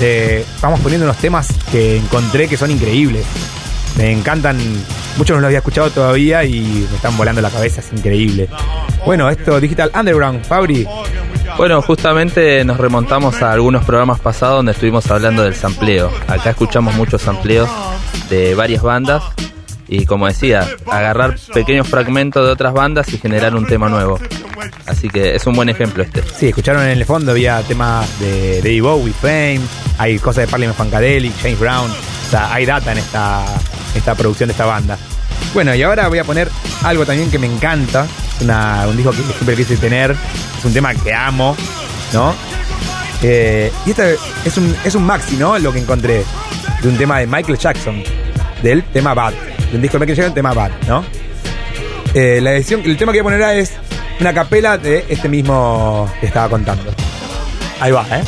[0.00, 3.26] Eh, vamos poniendo unos temas que encontré que son increíbles.
[3.96, 4.58] Me encantan,
[5.18, 8.48] muchos no los había escuchado todavía y me están volando la cabeza, es increíble.
[9.04, 10.86] Bueno, esto Digital Underground, Fabri.
[11.56, 16.10] Bueno, justamente nos remontamos a algunos programas pasados donde estuvimos hablando del sampleo.
[16.28, 17.68] Acá escuchamos muchos sampleos
[18.30, 19.22] de varias bandas
[19.88, 24.20] y como decía, agarrar pequeños fragmentos de otras bandas y generar un tema nuevo.
[24.86, 26.22] Así que es un buen ejemplo este.
[26.22, 29.60] Sí, escucharon en el fondo, había temas de David Bowie, Fame,
[30.00, 33.44] hay cosas de Parliament Funkadelic, James Brown, o sea, hay data en esta,
[33.94, 34.96] esta producción de esta banda.
[35.52, 36.48] Bueno, y ahora voy a poner
[36.84, 38.06] algo también que me encanta,
[38.40, 40.12] una- un disco que siempre quise tener,
[40.58, 41.54] es un tema que amo,
[42.14, 42.34] ¿no?
[43.22, 45.58] Eh, y este es un, es un maxi, ¿no?
[45.58, 46.24] Lo que encontré
[46.82, 48.02] de un tema de Michael Jackson,
[48.62, 49.32] del tema Bad,
[49.70, 51.04] de un disco de Michael Jackson, tema Bad, ¿no?
[52.14, 53.72] Eh, la edición, el tema que voy a poner es
[54.20, 56.90] una capela de este mismo que estaba contando.
[57.80, 58.22] Ahí va, ¿eh?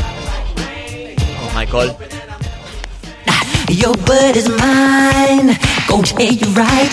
[1.54, 1.96] Michael.
[3.68, 5.56] Your bird is mine.
[5.88, 6.90] Go take you right.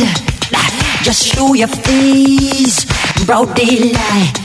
[1.04, 2.86] Just show your face.
[3.26, 4.36] Broad daylight.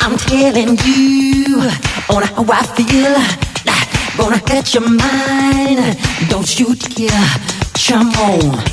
[0.00, 1.58] I'm telling you
[2.10, 3.14] on how I feel.
[4.16, 5.98] Gonna catch your mind.
[6.28, 7.26] Don't you dare.
[7.74, 8.64] Jump on.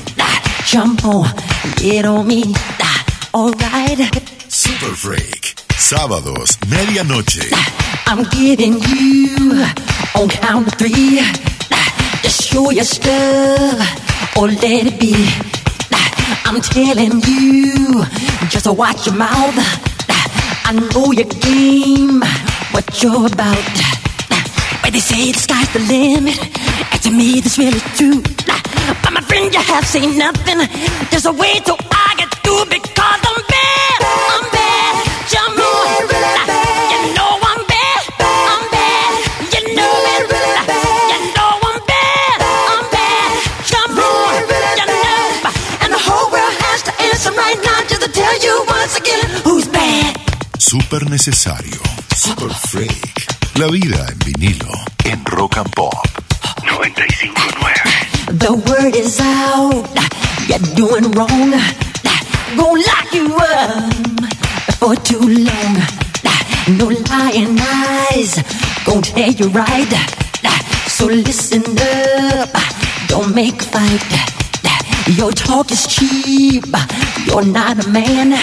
[0.66, 1.28] Jump on.
[1.78, 2.54] Get on me.
[3.34, 4.41] Alright.
[4.62, 5.56] Super Freak.
[5.76, 7.50] Sábados, medianoche.
[8.06, 9.66] I'm getting you
[10.14, 11.18] on count of three.
[12.22, 15.16] Just show your stuff or let it be.
[16.46, 18.06] I'm telling you,
[18.50, 19.58] just watch your mouth.
[20.70, 22.22] I know your game,
[22.70, 23.76] what you're about.
[24.84, 26.38] Where they say the sky's the limit,
[26.94, 28.22] And to me, this really true.
[29.02, 30.60] But my friend, you have seen nothing.
[31.10, 33.22] There's a way to I get through because.
[33.24, 34.11] I'm bad.
[50.72, 51.82] Súper necesario.
[52.16, 53.28] Super freak.
[53.56, 54.72] La vida en vinilo.
[55.04, 56.08] En Rock and Pop.
[56.64, 58.40] 95.9.
[58.40, 59.86] The word is out.
[60.48, 61.52] You're doing wrong.
[62.56, 63.94] Gonna lock you up
[64.80, 65.76] for too long.
[66.78, 68.42] No lying eyes.
[68.86, 69.94] Gonna tell you right.
[70.88, 72.50] So listen up.
[73.10, 75.18] Don't make a fight.
[75.18, 76.64] Your talk is cheap.
[77.26, 78.40] You're not a man.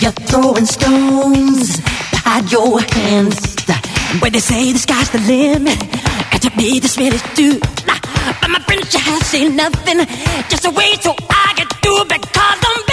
[0.00, 1.80] You're throwing stones.
[2.24, 3.56] Hide your hands.
[4.20, 5.78] When they say the sky's the limit,
[6.32, 7.58] and to me this really do.
[8.40, 9.98] But my friends, you have seen nothing.
[10.48, 12.85] Just a way so I get through because I'm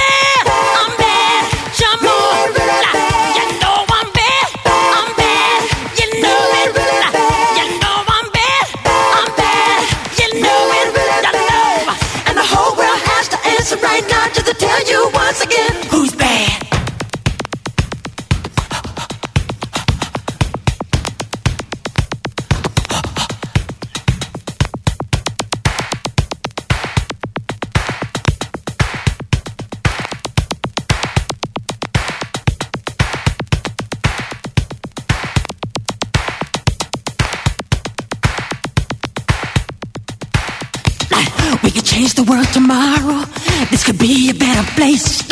[42.25, 43.25] the world tomorrow.
[43.69, 45.23] This could be a better place.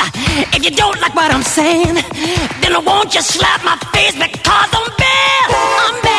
[0.56, 1.96] If you don't like what I'm saying,
[2.62, 5.52] then I won't just slap my face because I'm bad.
[5.52, 6.11] I'm bad.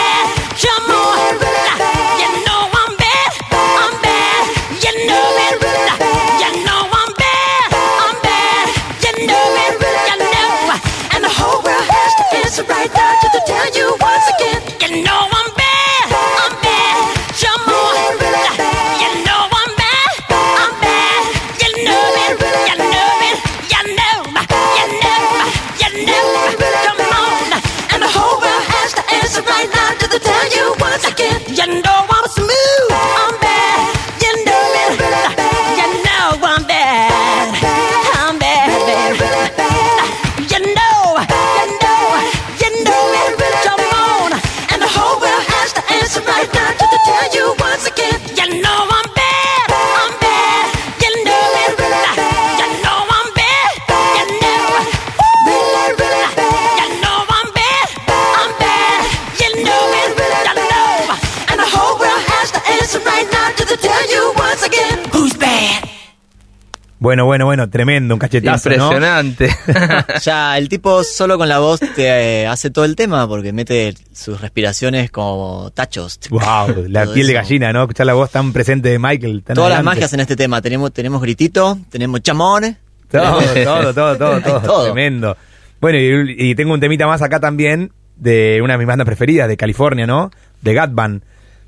[67.12, 68.90] Bueno, bueno, bueno, tremendo, un cachetazo, ¿no?
[68.90, 69.50] Impresionante.
[70.22, 73.92] ya, el tipo solo con la voz te eh, hace todo el tema porque mete
[74.14, 76.18] sus respiraciones como tachos.
[76.30, 77.82] Wow, la piel de gallina, ¿no?
[77.82, 79.42] Escuchar la voz tan presente de Michael.
[79.42, 80.62] Tan Todas las magias en este tema.
[80.62, 82.76] Tenemos, tenemos gritito, tenemos chamones.
[83.10, 84.84] Todo, todo, todo, todo, todo, todo.
[84.84, 85.36] Tremendo.
[85.82, 89.48] Bueno, y, y tengo un temita más acá también de una de mis bandas preferidas
[89.48, 90.30] de California, ¿no?
[90.62, 91.22] De Gatban.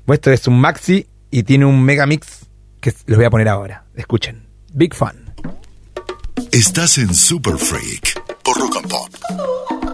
[0.05, 2.47] Pues Esto es un maxi y tiene un mega mix
[2.81, 3.83] que les voy a poner ahora.
[3.95, 4.47] Escuchen.
[4.73, 5.24] Big Fun.
[6.51, 9.84] Estás en Super Freak por Rock and Pop.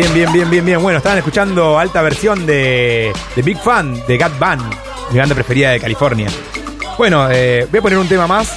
[0.00, 0.82] Bien, bien, bien, bien, bien.
[0.82, 4.62] Bueno, estaban escuchando alta versión de, de Big Fan de Gat Band,
[5.12, 6.26] mi banda preferida de California.
[6.96, 8.56] Bueno, eh, voy a poner un tema más.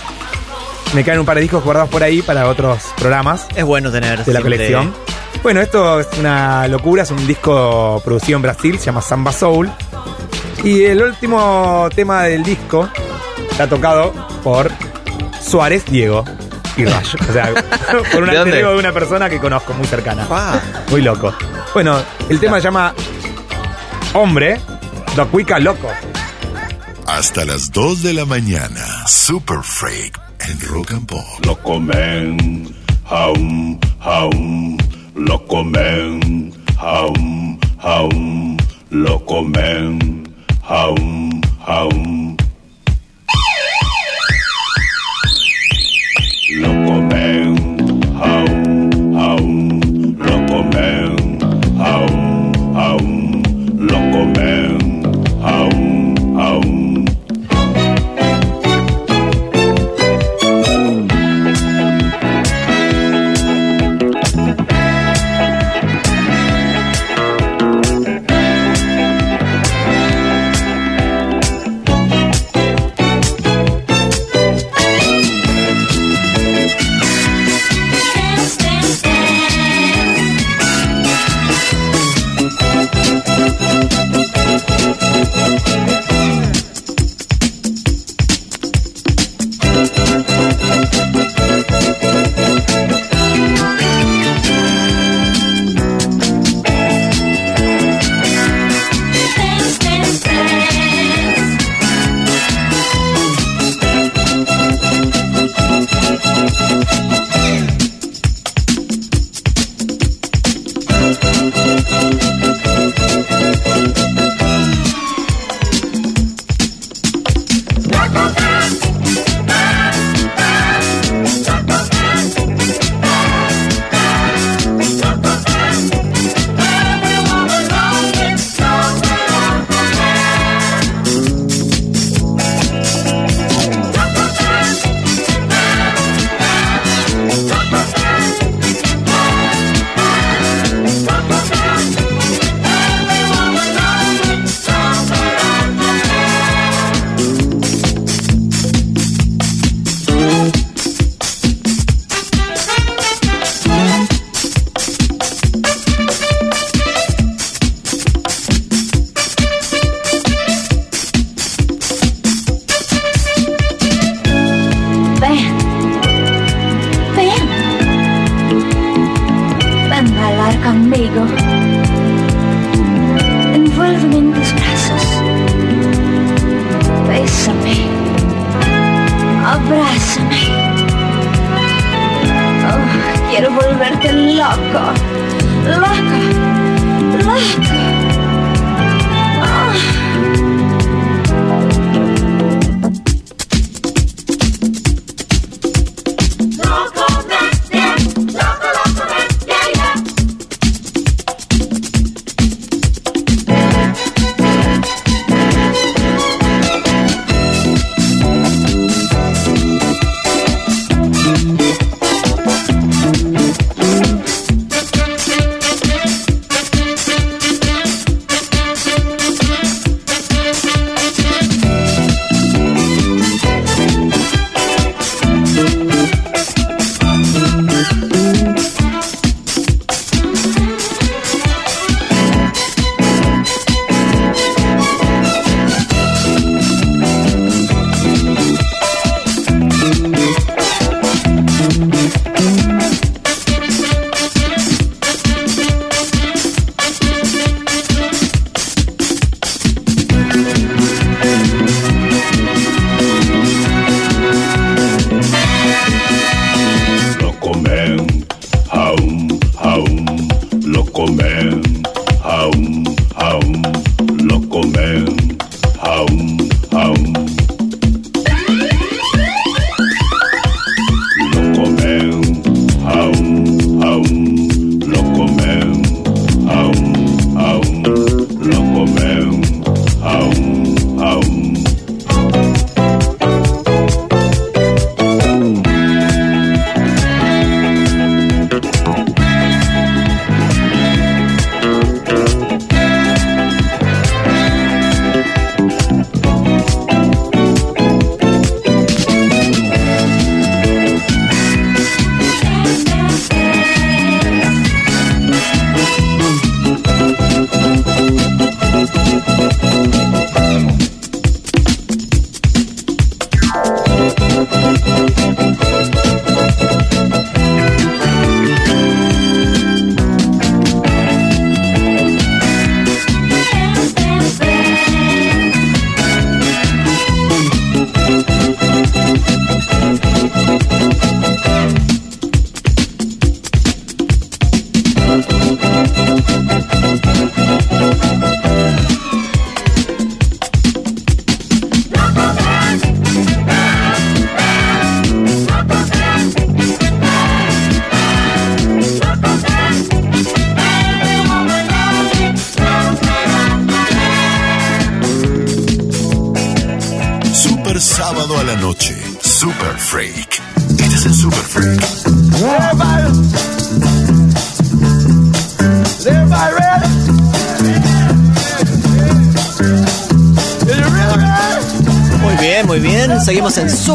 [0.94, 3.46] Me caen un par de discos guardados por ahí para otros programas.
[3.58, 4.94] Es bueno tener de la siempre- colección.
[5.44, 9.70] Bueno, esto es una locura, es un disco producido en Brasil, se llama Samba Soul.
[10.64, 12.88] Y el último tema del disco
[13.52, 14.14] está tocado
[14.46, 14.72] por
[15.46, 16.24] Suárez Diego
[16.78, 17.18] y Rayo.
[17.30, 17.54] O sea,
[18.12, 18.60] por un ¿De alter dónde?
[18.60, 20.28] ego de una persona que conozco muy cercana.
[20.30, 20.60] Ah,
[20.90, 21.34] Muy loco.
[21.74, 22.94] Bueno, el tema se llama
[24.14, 24.60] Hombre,
[25.16, 25.90] Docuica Loco.
[27.08, 29.06] Hasta las 2 de la mañana.
[29.08, 31.24] Super Freak en Rock and Pop.
[31.46, 32.68] Loco man,
[33.06, 34.78] haum, haum,
[35.16, 38.58] loco man, haum, haum,
[38.90, 40.24] loco man,
[40.64, 42.23] haum, haum.
[46.50, 47.56] 如果命
[48.14, 48.63] 好。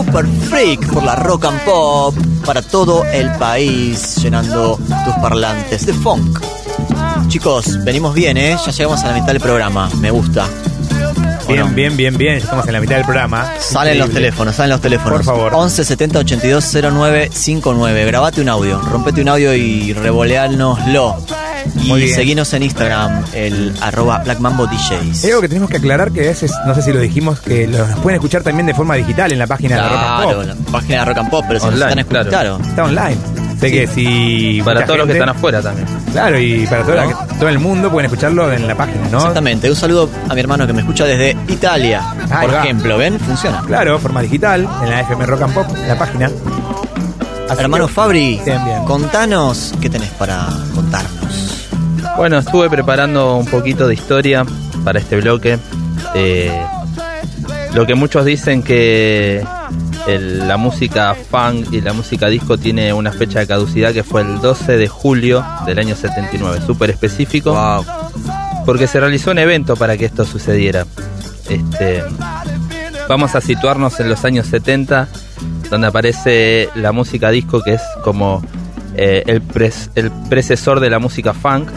[0.08, 2.14] Super Freak por la Rock and Pop
[2.46, 6.40] para todo el país, llenando tus parlantes de funk.
[7.28, 8.56] Chicos, venimos bien, ¿eh?
[8.64, 9.90] Ya llegamos a la mitad del programa.
[10.00, 10.46] Me gusta.
[11.44, 11.74] ¿O Bien, no?
[11.74, 12.34] bien, bien, bien.
[12.36, 13.52] Estamos en la mitad del programa.
[13.60, 15.12] Salen los teléfonos, salen los teléfonos.
[15.18, 15.52] Por favor.
[15.54, 18.04] 11 70 82 09 59.
[18.06, 21.18] Grabate un audio, rompete un audio y revoleánoslo.
[21.88, 22.14] Y Muy bien.
[22.14, 25.24] seguinos en Instagram, el arroba Black Mambo DJs.
[25.24, 27.66] Hay algo que tenemos que aclarar que a veces, no sé si lo dijimos, que
[27.66, 30.36] lo- nos pueden escuchar también de forma digital en la página de Rock and Claro,
[30.38, 30.46] Pop.
[30.66, 32.28] la página de Rock and Pop, pero si nos están escuchando.
[32.30, 32.56] claro.
[32.58, 32.70] Claro.
[32.70, 33.16] Está online.
[33.58, 34.60] Sé que si.
[34.64, 35.86] Para todos los que están afuera también.
[36.12, 36.94] Claro, y para todo,
[37.40, 39.18] todo el mundo pueden escucharlo en la página, ¿no?
[39.18, 39.68] Exactamente.
[39.70, 42.02] Un saludo a mi hermano que me escucha desde Italia.
[42.30, 42.62] Ahí por va.
[42.64, 43.18] ejemplo, ¿ven?
[43.18, 43.62] Funciona.
[43.66, 46.30] Claro, forma digital, en la FM Rock and Pop, en la página.
[47.48, 48.84] Así Hermano que- Fabri, Bien, bien.
[48.84, 50.46] contanos qué tenés para.
[52.18, 54.44] Bueno, estuve preparando un poquito de historia
[54.84, 55.58] para este bloque.
[56.14, 56.50] Eh,
[57.74, 59.44] lo que muchos dicen que
[60.08, 64.22] el- la música funk y la música disco tiene una fecha de caducidad que fue
[64.22, 67.56] el 12 de julio del año 79, súper específico,
[68.66, 70.86] porque se realizó un evento para que esto sucediera.
[71.48, 72.02] Este,
[73.08, 75.08] vamos a situarnos en los años 70,
[75.70, 78.42] donde aparece la música disco, que es como
[79.00, 81.68] eh, el, pres- el precesor de la música funk,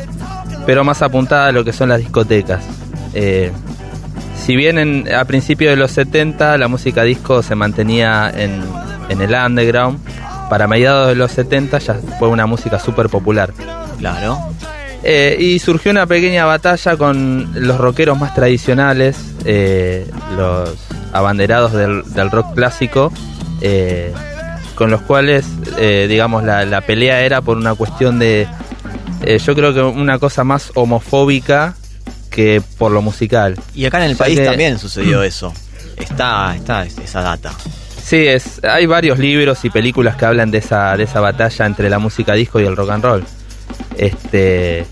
[0.66, 2.64] pero más apuntada a lo que son las discotecas.
[3.14, 3.52] Eh,
[4.46, 8.62] si bien en- a principios de los 70 la música disco se mantenía en,
[9.10, 10.00] en el underground,
[10.50, 13.52] para mediados de los 70 ya fue una música súper popular.
[14.00, 14.38] Claro.
[15.04, 20.70] Eh, y surgió una pequeña batalla con los rockeros más tradicionales, eh, los
[21.14, 23.12] abanderados del, del rock clásico,
[24.76, 25.46] con los cuales,
[26.08, 28.48] digamos, la, la pelea era por una cuestión de
[29.24, 31.76] eh, yo creo que una cosa más homofóbica
[32.30, 33.60] que por lo musical.
[33.76, 35.54] Y acá en el país que- también sucedió eso.
[35.98, 37.52] Está, está esa data.
[38.04, 41.90] Sí, es, hay varios libros y películas que hablan de esa, de esa batalla entre
[41.90, 43.24] la música disco y el rock and roll.
[43.98, 44.86] Este,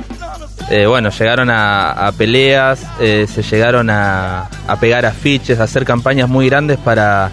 [0.70, 5.86] eh, bueno, llegaron a, a peleas, eh, se llegaron a, a pegar afiches, a hacer
[5.86, 7.32] campañas muy grandes para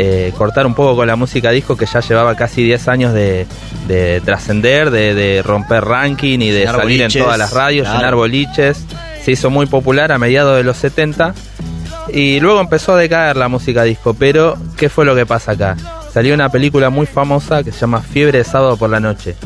[0.00, 3.48] eh, cortar un poco con la música disco que ya llevaba casi 10 años de,
[3.88, 7.84] de trascender, de, de romper ranking y de Llenar salir boliches, en todas las radios,
[7.84, 7.98] claro.
[7.98, 8.84] llenar boliches.
[9.24, 11.34] Se hizo muy popular a mediados de los 70
[12.12, 15.76] y luego empezó a decaer la música disco, pero ¿qué fue lo que pasa acá?
[16.18, 19.36] Salió una película muy famosa que se llama Fiebre de sábado por la noche,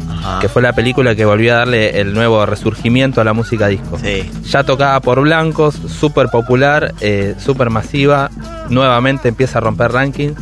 [0.41, 3.99] que fue la película que volvió a darle el nuevo resurgimiento a la música disco.
[4.51, 8.31] Ya tocada por blancos, súper popular, eh, súper masiva,
[8.71, 10.33] nuevamente empieza a romper rankings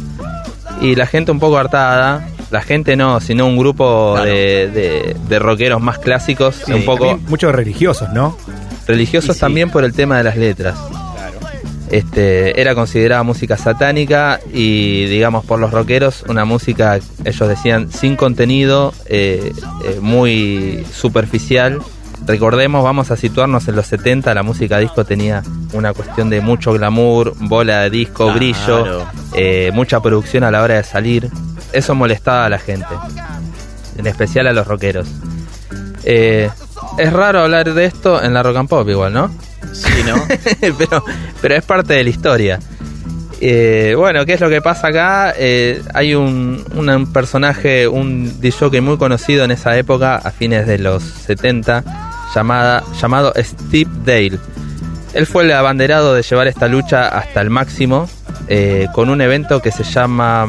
[0.81, 2.24] y la gente un poco hartada.
[2.53, 7.18] La gente no, sino un grupo de, de- de rockeros más clásicos, Sí, un poco
[7.26, 8.37] muchos religiosos, ¿no?
[8.87, 10.76] religiosos también por el tema de las letras.
[11.91, 18.14] Este, era considerada música satánica y, digamos, por los rockeros, una música, ellos decían, sin
[18.16, 19.53] contenido, eh,
[19.84, 21.80] eh, muy superficial.
[22.26, 26.72] Recordemos, vamos a situarnos en los 70, la música disco tenía una cuestión de mucho
[26.72, 28.34] glamour, bola de disco, Claro.
[28.38, 31.28] brillo, eh, mucha producción a la hora de salir.
[31.72, 32.86] Eso molestaba a la gente,
[33.97, 35.09] en especial a los rockeros.
[36.05, 39.30] Es raro hablar de esto en la rock and pop igual, ¿no?
[39.73, 40.17] Sí, ¿no?
[40.79, 41.05] pero,
[41.41, 42.61] pero es parte de la historia.
[43.43, 45.33] Eh, bueno, ¿qué es lo que pasa acá?
[45.37, 50.79] Eh, hay un, un personaje, un DJ muy conocido en esa época, a fines de
[50.79, 51.85] los 70,
[52.35, 54.39] llamada, llamado Steve Dale.
[55.15, 58.09] Él fue el abanderado de llevar esta lucha hasta el máximo
[58.47, 60.47] eh, con un evento que se llama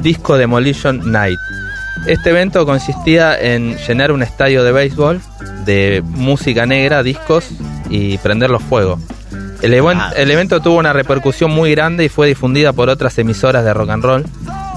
[0.00, 1.38] Disco Demolition Night.
[2.06, 5.22] Este evento consistía en llenar un estadio de béisbol
[5.64, 7.48] de música negra, discos
[7.96, 8.98] y prenderlos fuego.
[9.62, 13.64] El, even- el evento tuvo una repercusión muy grande y fue difundida por otras emisoras
[13.64, 14.24] de rock and roll.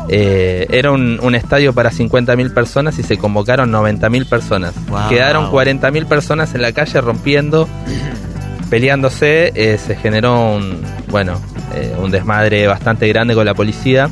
[0.09, 4.73] Eh, era un, un estadio para 50.000 personas y se convocaron 90.000 personas.
[4.87, 5.09] Wow.
[5.09, 7.67] Quedaron 40.000 personas en la calle rompiendo,
[8.69, 9.51] peleándose.
[9.55, 11.41] eh, se generó un, bueno,
[11.75, 14.09] eh, un desmadre bastante grande con la policía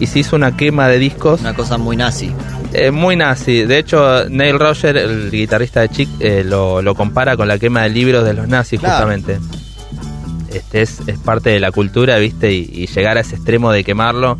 [0.00, 1.40] y se hizo una quema de discos.
[1.40, 2.32] Una cosa muy nazi.
[2.74, 3.64] Eh, muy nazi.
[3.64, 7.82] De hecho, Neil Roger, el guitarrista de Chic, eh, lo, lo compara con la quema
[7.84, 8.94] de libros de los nazis, Claro.
[9.06, 9.38] justamente.
[10.52, 12.52] Este es, es parte de la cultura, ¿viste?
[12.52, 14.38] Y, y llegar a ese extremo de quemarlo.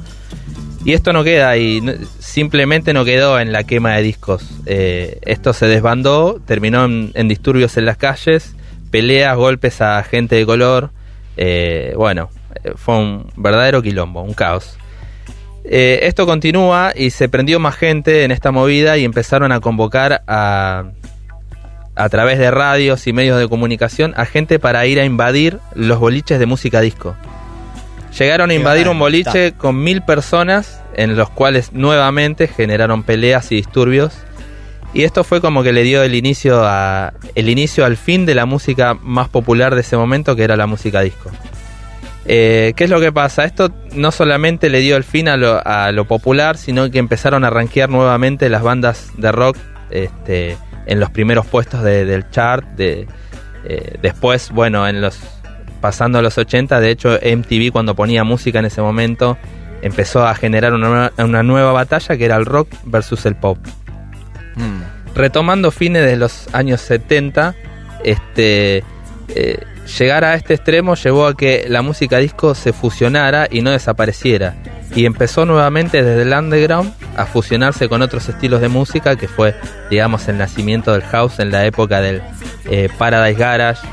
[0.84, 4.44] Y esto no queda ahí, no- simplemente no quedó en la quema de discos.
[4.66, 8.54] Eh, esto se desbandó, terminó en, en disturbios en las calles,
[8.90, 10.90] peleas, golpes a gente de color.
[11.36, 12.30] Eh, bueno,
[12.64, 14.76] eh, fue un verdadero quilombo, un caos.
[15.64, 20.22] Eh, esto continúa y se prendió más gente en esta movida y empezaron a convocar
[20.26, 20.84] a,
[21.94, 25.98] a través de radios y medios de comunicación a gente para ir a invadir los
[25.98, 27.16] boliches de música disco.
[28.18, 33.56] Llegaron a invadir un boliche con mil personas en los cuales nuevamente generaron peleas y
[33.56, 34.12] disturbios.
[34.92, 38.36] Y esto fue como que le dio el inicio a el inicio al fin de
[38.36, 41.30] la música más popular de ese momento, que era la música disco.
[42.26, 43.44] Eh, ¿Qué es lo que pasa?
[43.44, 47.44] Esto no solamente le dio el fin a lo, a lo popular, sino que empezaron
[47.44, 49.58] a rankear nuevamente las bandas de rock
[49.90, 50.56] este,
[50.86, 52.64] en los primeros puestos de- del chart.
[52.76, 53.06] De,
[53.66, 55.18] eh, después, bueno, en los
[55.82, 59.36] pasando a los 80, de hecho MTV cuando ponía música en ese momento
[59.82, 63.58] empezó a generar una, nueva- una nueva batalla que era el rock versus el pop.
[65.14, 67.54] Retomando fines de los años 70,
[68.02, 68.82] este,
[69.28, 73.70] eh, llegar a este extremo llevó a que la música disco se fusionara y no
[73.70, 74.54] desapareciera.
[74.94, 79.54] Y empezó nuevamente desde el underground a fusionarse con otros estilos de música, que fue,
[79.90, 82.22] digamos, el nacimiento del house en la época del
[82.70, 83.86] eh, Paradise Garage,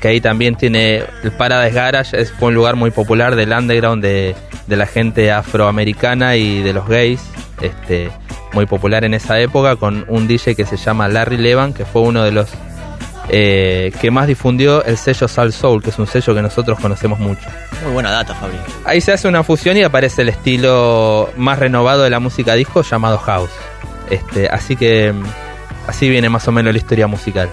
[0.00, 4.02] que ahí también tiene el Paradise Garage, es, fue un lugar muy popular del underground
[4.02, 4.34] de,
[4.66, 7.22] de la gente afroamericana y de los gays,
[7.62, 8.10] este,
[8.52, 12.02] muy popular en esa época, con un DJ que se llama Larry Levan, que fue
[12.02, 12.50] uno de los
[13.28, 17.18] eh, que más difundió el sello Sal Soul, que es un sello que nosotros conocemos
[17.18, 17.48] mucho.
[17.82, 18.58] Muy buena data, Fabri.
[18.84, 22.82] Ahí se hace una fusión y aparece el estilo más renovado de la música disco
[22.82, 23.50] llamado house.
[24.10, 25.24] Este, así que mm,
[25.86, 27.48] así viene más o menos la historia musical.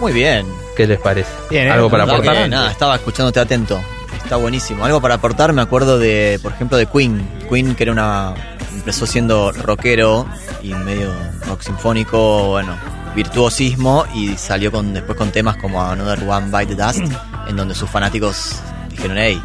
[0.00, 0.46] Muy bien.
[0.76, 1.30] ¿Qué les parece?
[1.50, 1.70] Bien, ¿eh?
[1.70, 2.48] ¿Algo para aportar?
[2.48, 3.80] nada, estaba escuchándote atento.
[4.22, 4.84] Está buenísimo.
[4.84, 7.26] Algo para aportar, me acuerdo de, por ejemplo, de Queen.
[7.48, 8.34] Queen, que era una.
[8.74, 10.26] empezó siendo rockero
[10.62, 11.12] y medio
[11.46, 12.76] rock sinfónico, bueno,
[13.16, 17.00] virtuosismo, y salió con después con temas como Another One Bite the Dust,
[17.48, 18.60] en donde sus fanáticos
[18.90, 19.42] dijeron, hey,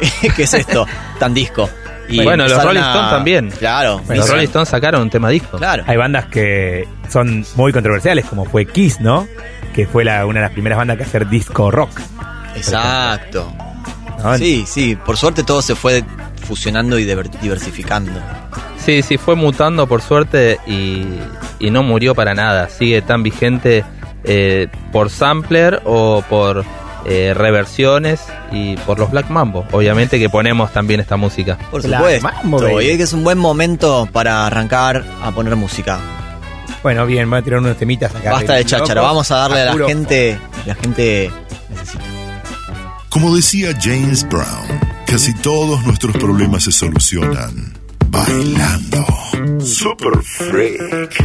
[0.36, 0.86] ¿qué es esto?
[1.18, 1.68] Tan disco.
[2.08, 3.50] Y bueno, los Rolling a- Stones también.
[3.50, 4.00] Claro.
[4.08, 5.58] Los Rolling Stones sacaron un tema disco.
[5.58, 5.84] Claro.
[5.86, 9.26] Hay bandas que son muy controversiales, como fue Kiss, ¿no?
[9.74, 11.90] Que fue la, una de las primeras bandas que hacer disco rock.
[12.56, 13.52] Exacto.
[14.22, 14.36] ¿no?
[14.36, 14.96] Sí, sí.
[14.96, 16.02] Por suerte todo se fue
[16.50, 18.10] fusionando y diver- diversificando.
[18.84, 21.06] Sí, sí, fue mutando por suerte y,
[21.60, 22.68] y no murió para nada.
[22.68, 23.84] Sigue tan vigente
[24.24, 26.64] eh, por sampler o por
[27.04, 28.20] eh, reversiones
[28.50, 29.64] y por los Black Mambo.
[29.70, 31.56] Obviamente que ponemos también esta música.
[31.70, 32.28] Por Black supuesto.
[32.42, 36.00] Mambo, y es que es un buen momento para arrancar a poner música.
[36.82, 38.32] Bueno, bien, voy a tirar unos temitas acá.
[38.32, 40.36] Basta de cháchara, vamos a darle a la gente.
[40.66, 41.30] La gente
[41.68, 42.02] necesita.
[43.08, 44.80] Como decía James Brown,
[45.10, 47.72] casi todos nuestros problemas se solucionan
[48.10, 49.04] bailando.
[49.60, 51.16] Super Freak.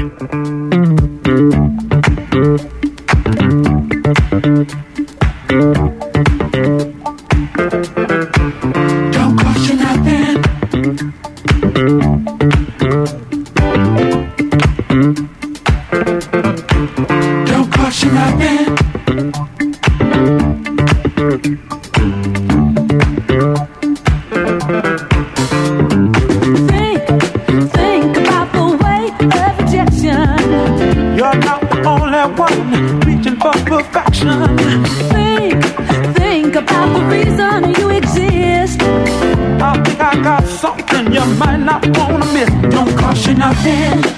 [33.76, 34.30] Perfection.
[35.11, 35.61] Think,
[36.15, 38.80] think about the reason you exist.
[38.81, 42.49] I think I got something you might not wanna miss.
[42.73, 42.95] Don't
[43.27, 44.15] you nothing.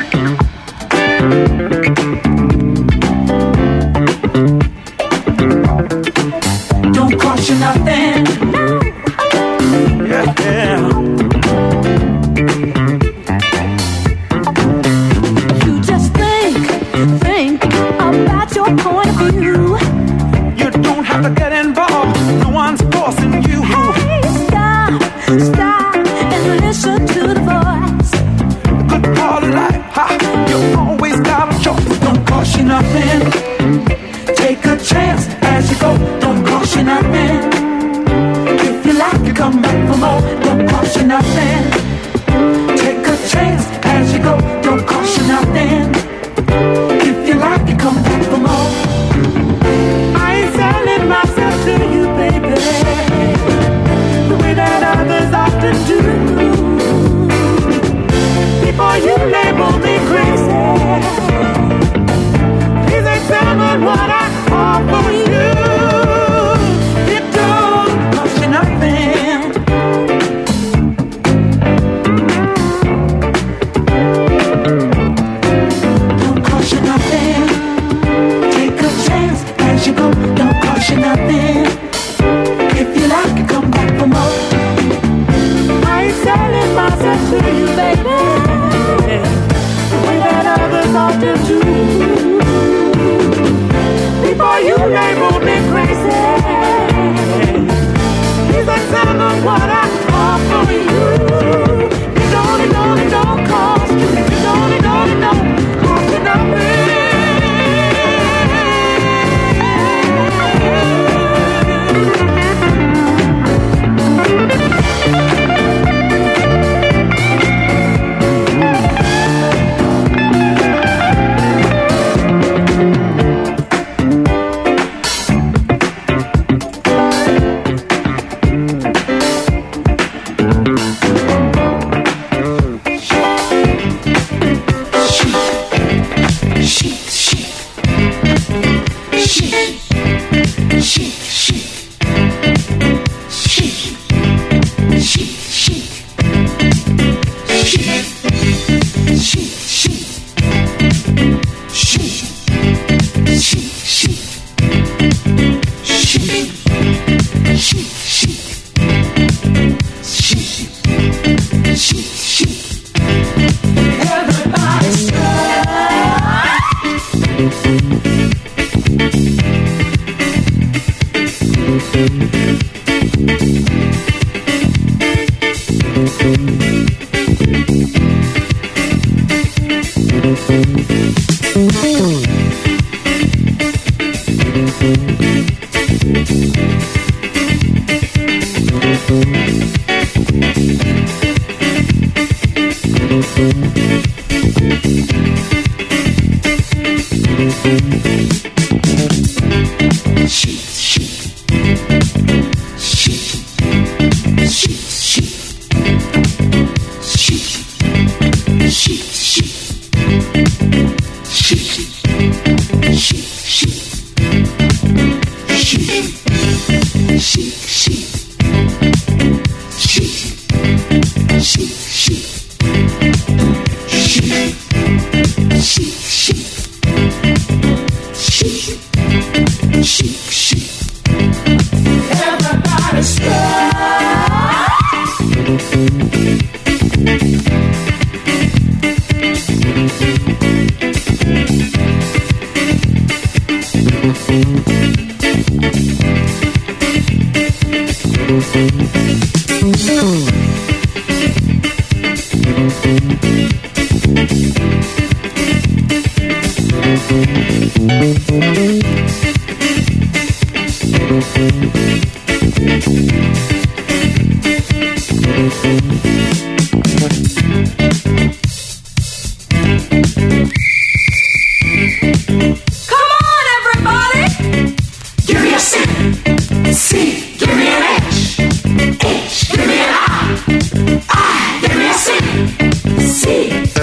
[283.47, 283.75] eat,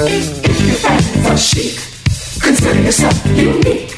[1.25, 1.75] your chic.
[2.43, 3.89] Consider yourself unique.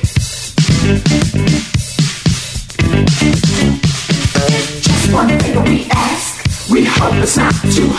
[4.83, 5.29] Just one
[5.65, 6.71] we ask.
[6.71, 7.91] We hope it's not too.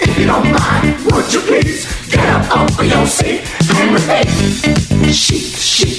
[0.00, 3.42] If you don't mind, would you please get up off your seat
[3.74, 4.28] and repeat?
[5.12, 5.98] Chic, chic,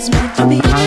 [0.06, 0.83] It's meant to be.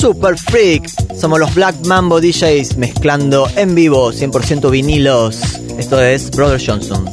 [0.00, 0.88] Super Freak.
[1.14, 5.38] Somos los Black Mambo DJs mezclando en vivo 100% vinilos.
[5.76, 7.04] Esto es Brother Johnson.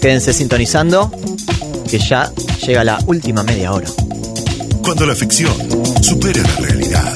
[0.00, 1.12] Quédense sintonizando
[1.88, 2.32] que ya
[2.66, 3.86] llega la última media hora.
[4.82, 5.54] Cuando la ficción
[6.02, 7.14] supere la realidad,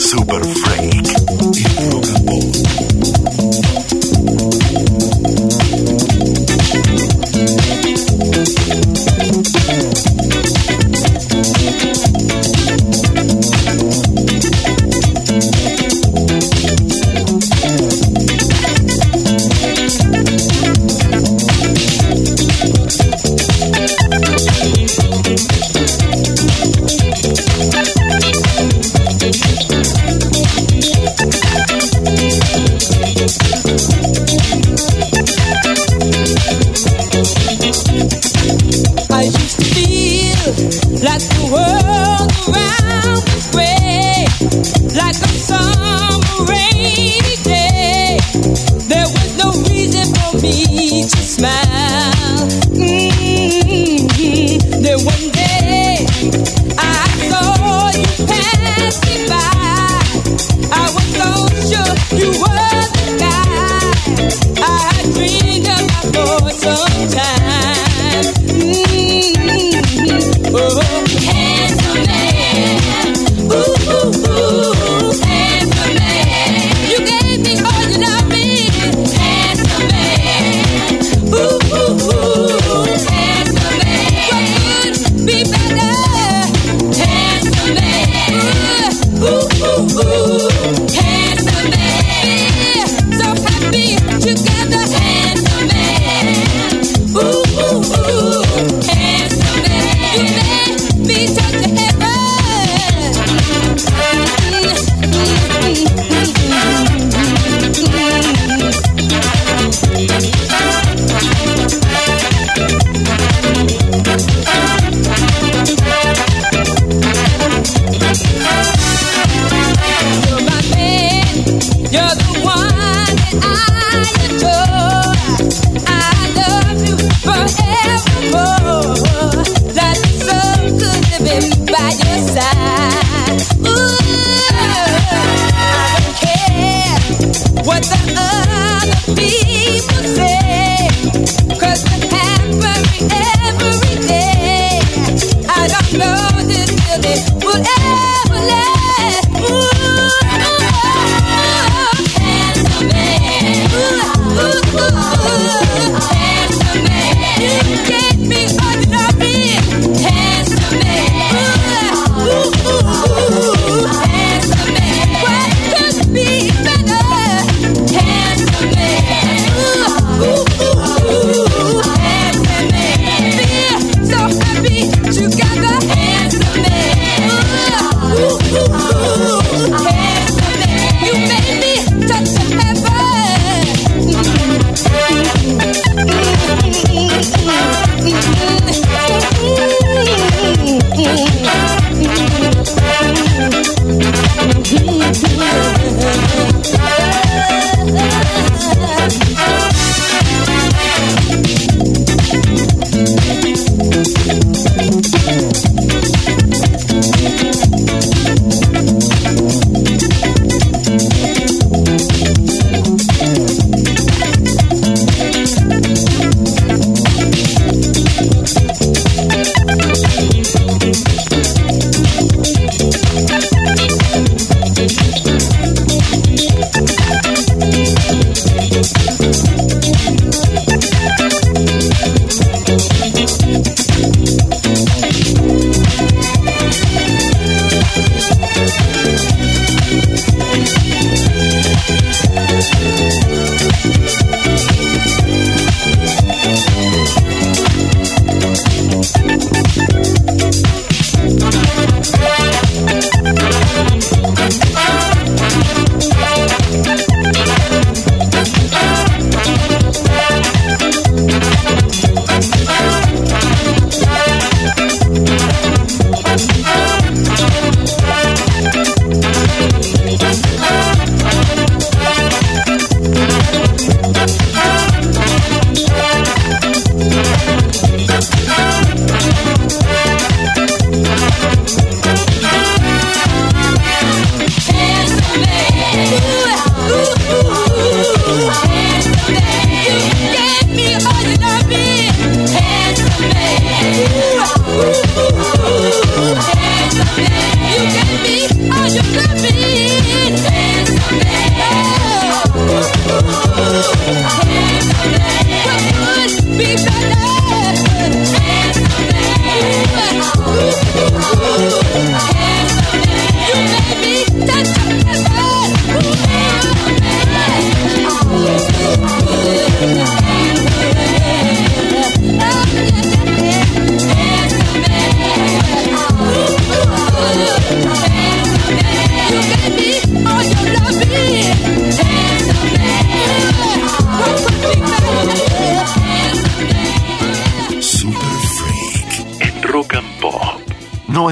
[0.00, 1.13] Super Freak.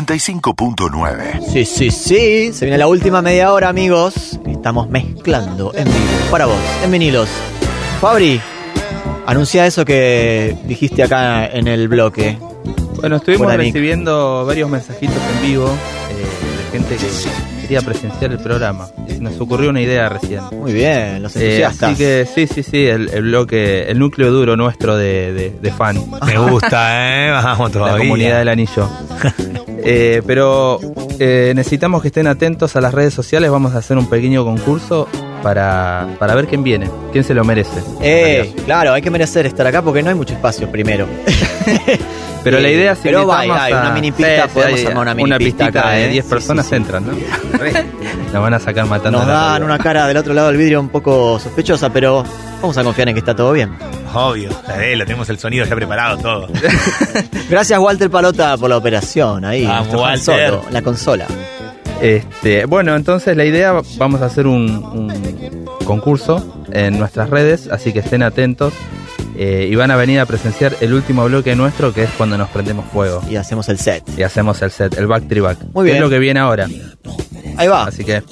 [0.06, 1.40] 95.9.
[1.52, 2.52] Sí, sí, sí.
[2.52, 4.38] Se viene la última media hora, amigos.
[4.46, 5.96] Estamos mezclando en vivo.
[6.30, 7.28] Para vos, en vinilos.
[8.00, 8.40] Fabri,
[9.26, 12.36] anuncia eso que dijiste acá en el bloque.
[13.00, 15.66] Bueno, estuvimos recibiendo varios mensajitos en vivo
[16.10, 18.88] eh, de gente que quería presenciar el programa.
[19.08, 20.42] Y Nos ocurrió una idea recién.
[20.52, 21.90] Muy bien, los Eh, entusiastas.
[21.90, 25.72] así que sí, sí, sí, el, el bloque, el núcleo duro nuestro de, de- de
[25.72, 25.96] fan.
[26.26, 27.30] Me gusta, ¿eh?
[27.30, 27.92] Vamos todavía.
[27.94, 28.88] La comunidad del anillo.
[29.84, 30.78] Eh, pero
[31.18, 33.50] eh, necesitamos que estén atentos a las redes sociales.
[33.50, 35.08] Vamos a hacer un pequeño concurso
[35.42, 37.82] para, para ver quién viene, quién se lo merece.
[38.00, 41.06] Eh, claro, hay que merecer estar acá porque no hay mucho espacio primero.
[42.44, 44.80] Pero la idea es Pero va, invitamos hay a- una mini pista, Sí, sí, podemos
[44.86, 46.08] armar una mini pista pistita acá, de ¿eh?
[46.08, 46.76] 10 Sí, personas sí, sí.
[46.76, 47.12] entran, ¿no?
[48.32, 49.18] Nos van a sacar matando.
[49.18, 52.24] Nos a la dan una cara del otro lado del vidrio un poco sospechosa, pero
[52.60, 53.70] vamos a confiar en que está todo bien.
[54.14, 56.48] Obvio, eh, lo tenemos el sonido ya preparado todo.
[57.50, 59.64] Gracias Walter Palota por la operación ahí.
[59.64, 60.18] Han Walter.
[60.50, 61.26] Solo, la consola.
[62.00, 67.92] Este, bueno, entonces la idea, vamos a hacer un, un concurso en nuestras redes, así
[67.92, 68.72] que estén atentos.
[69.44, 72.48] Eh, y van a venir a presenciar el último bloque nuestro, que es cuando nos
[72.50, 73.20] prendemos fuego.
[73.28, 74.04] Y hacemos el set.
[74.16, 75.58] Y hacemos el set, el back back.
[75.72, 75.96] Muy que bien.
[75.96, 76.68] Es lo que viene ahora.
[77.56, 77.84] Ahí va.
[77.84, 78.22] Así que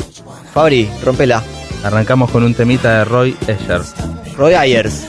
[0.54, 1.42] Fabri, rompela.
[1.82, 3.82] arrancamos con un temita de Roy Escher.
[4.36, 5.06] Roy Ayers.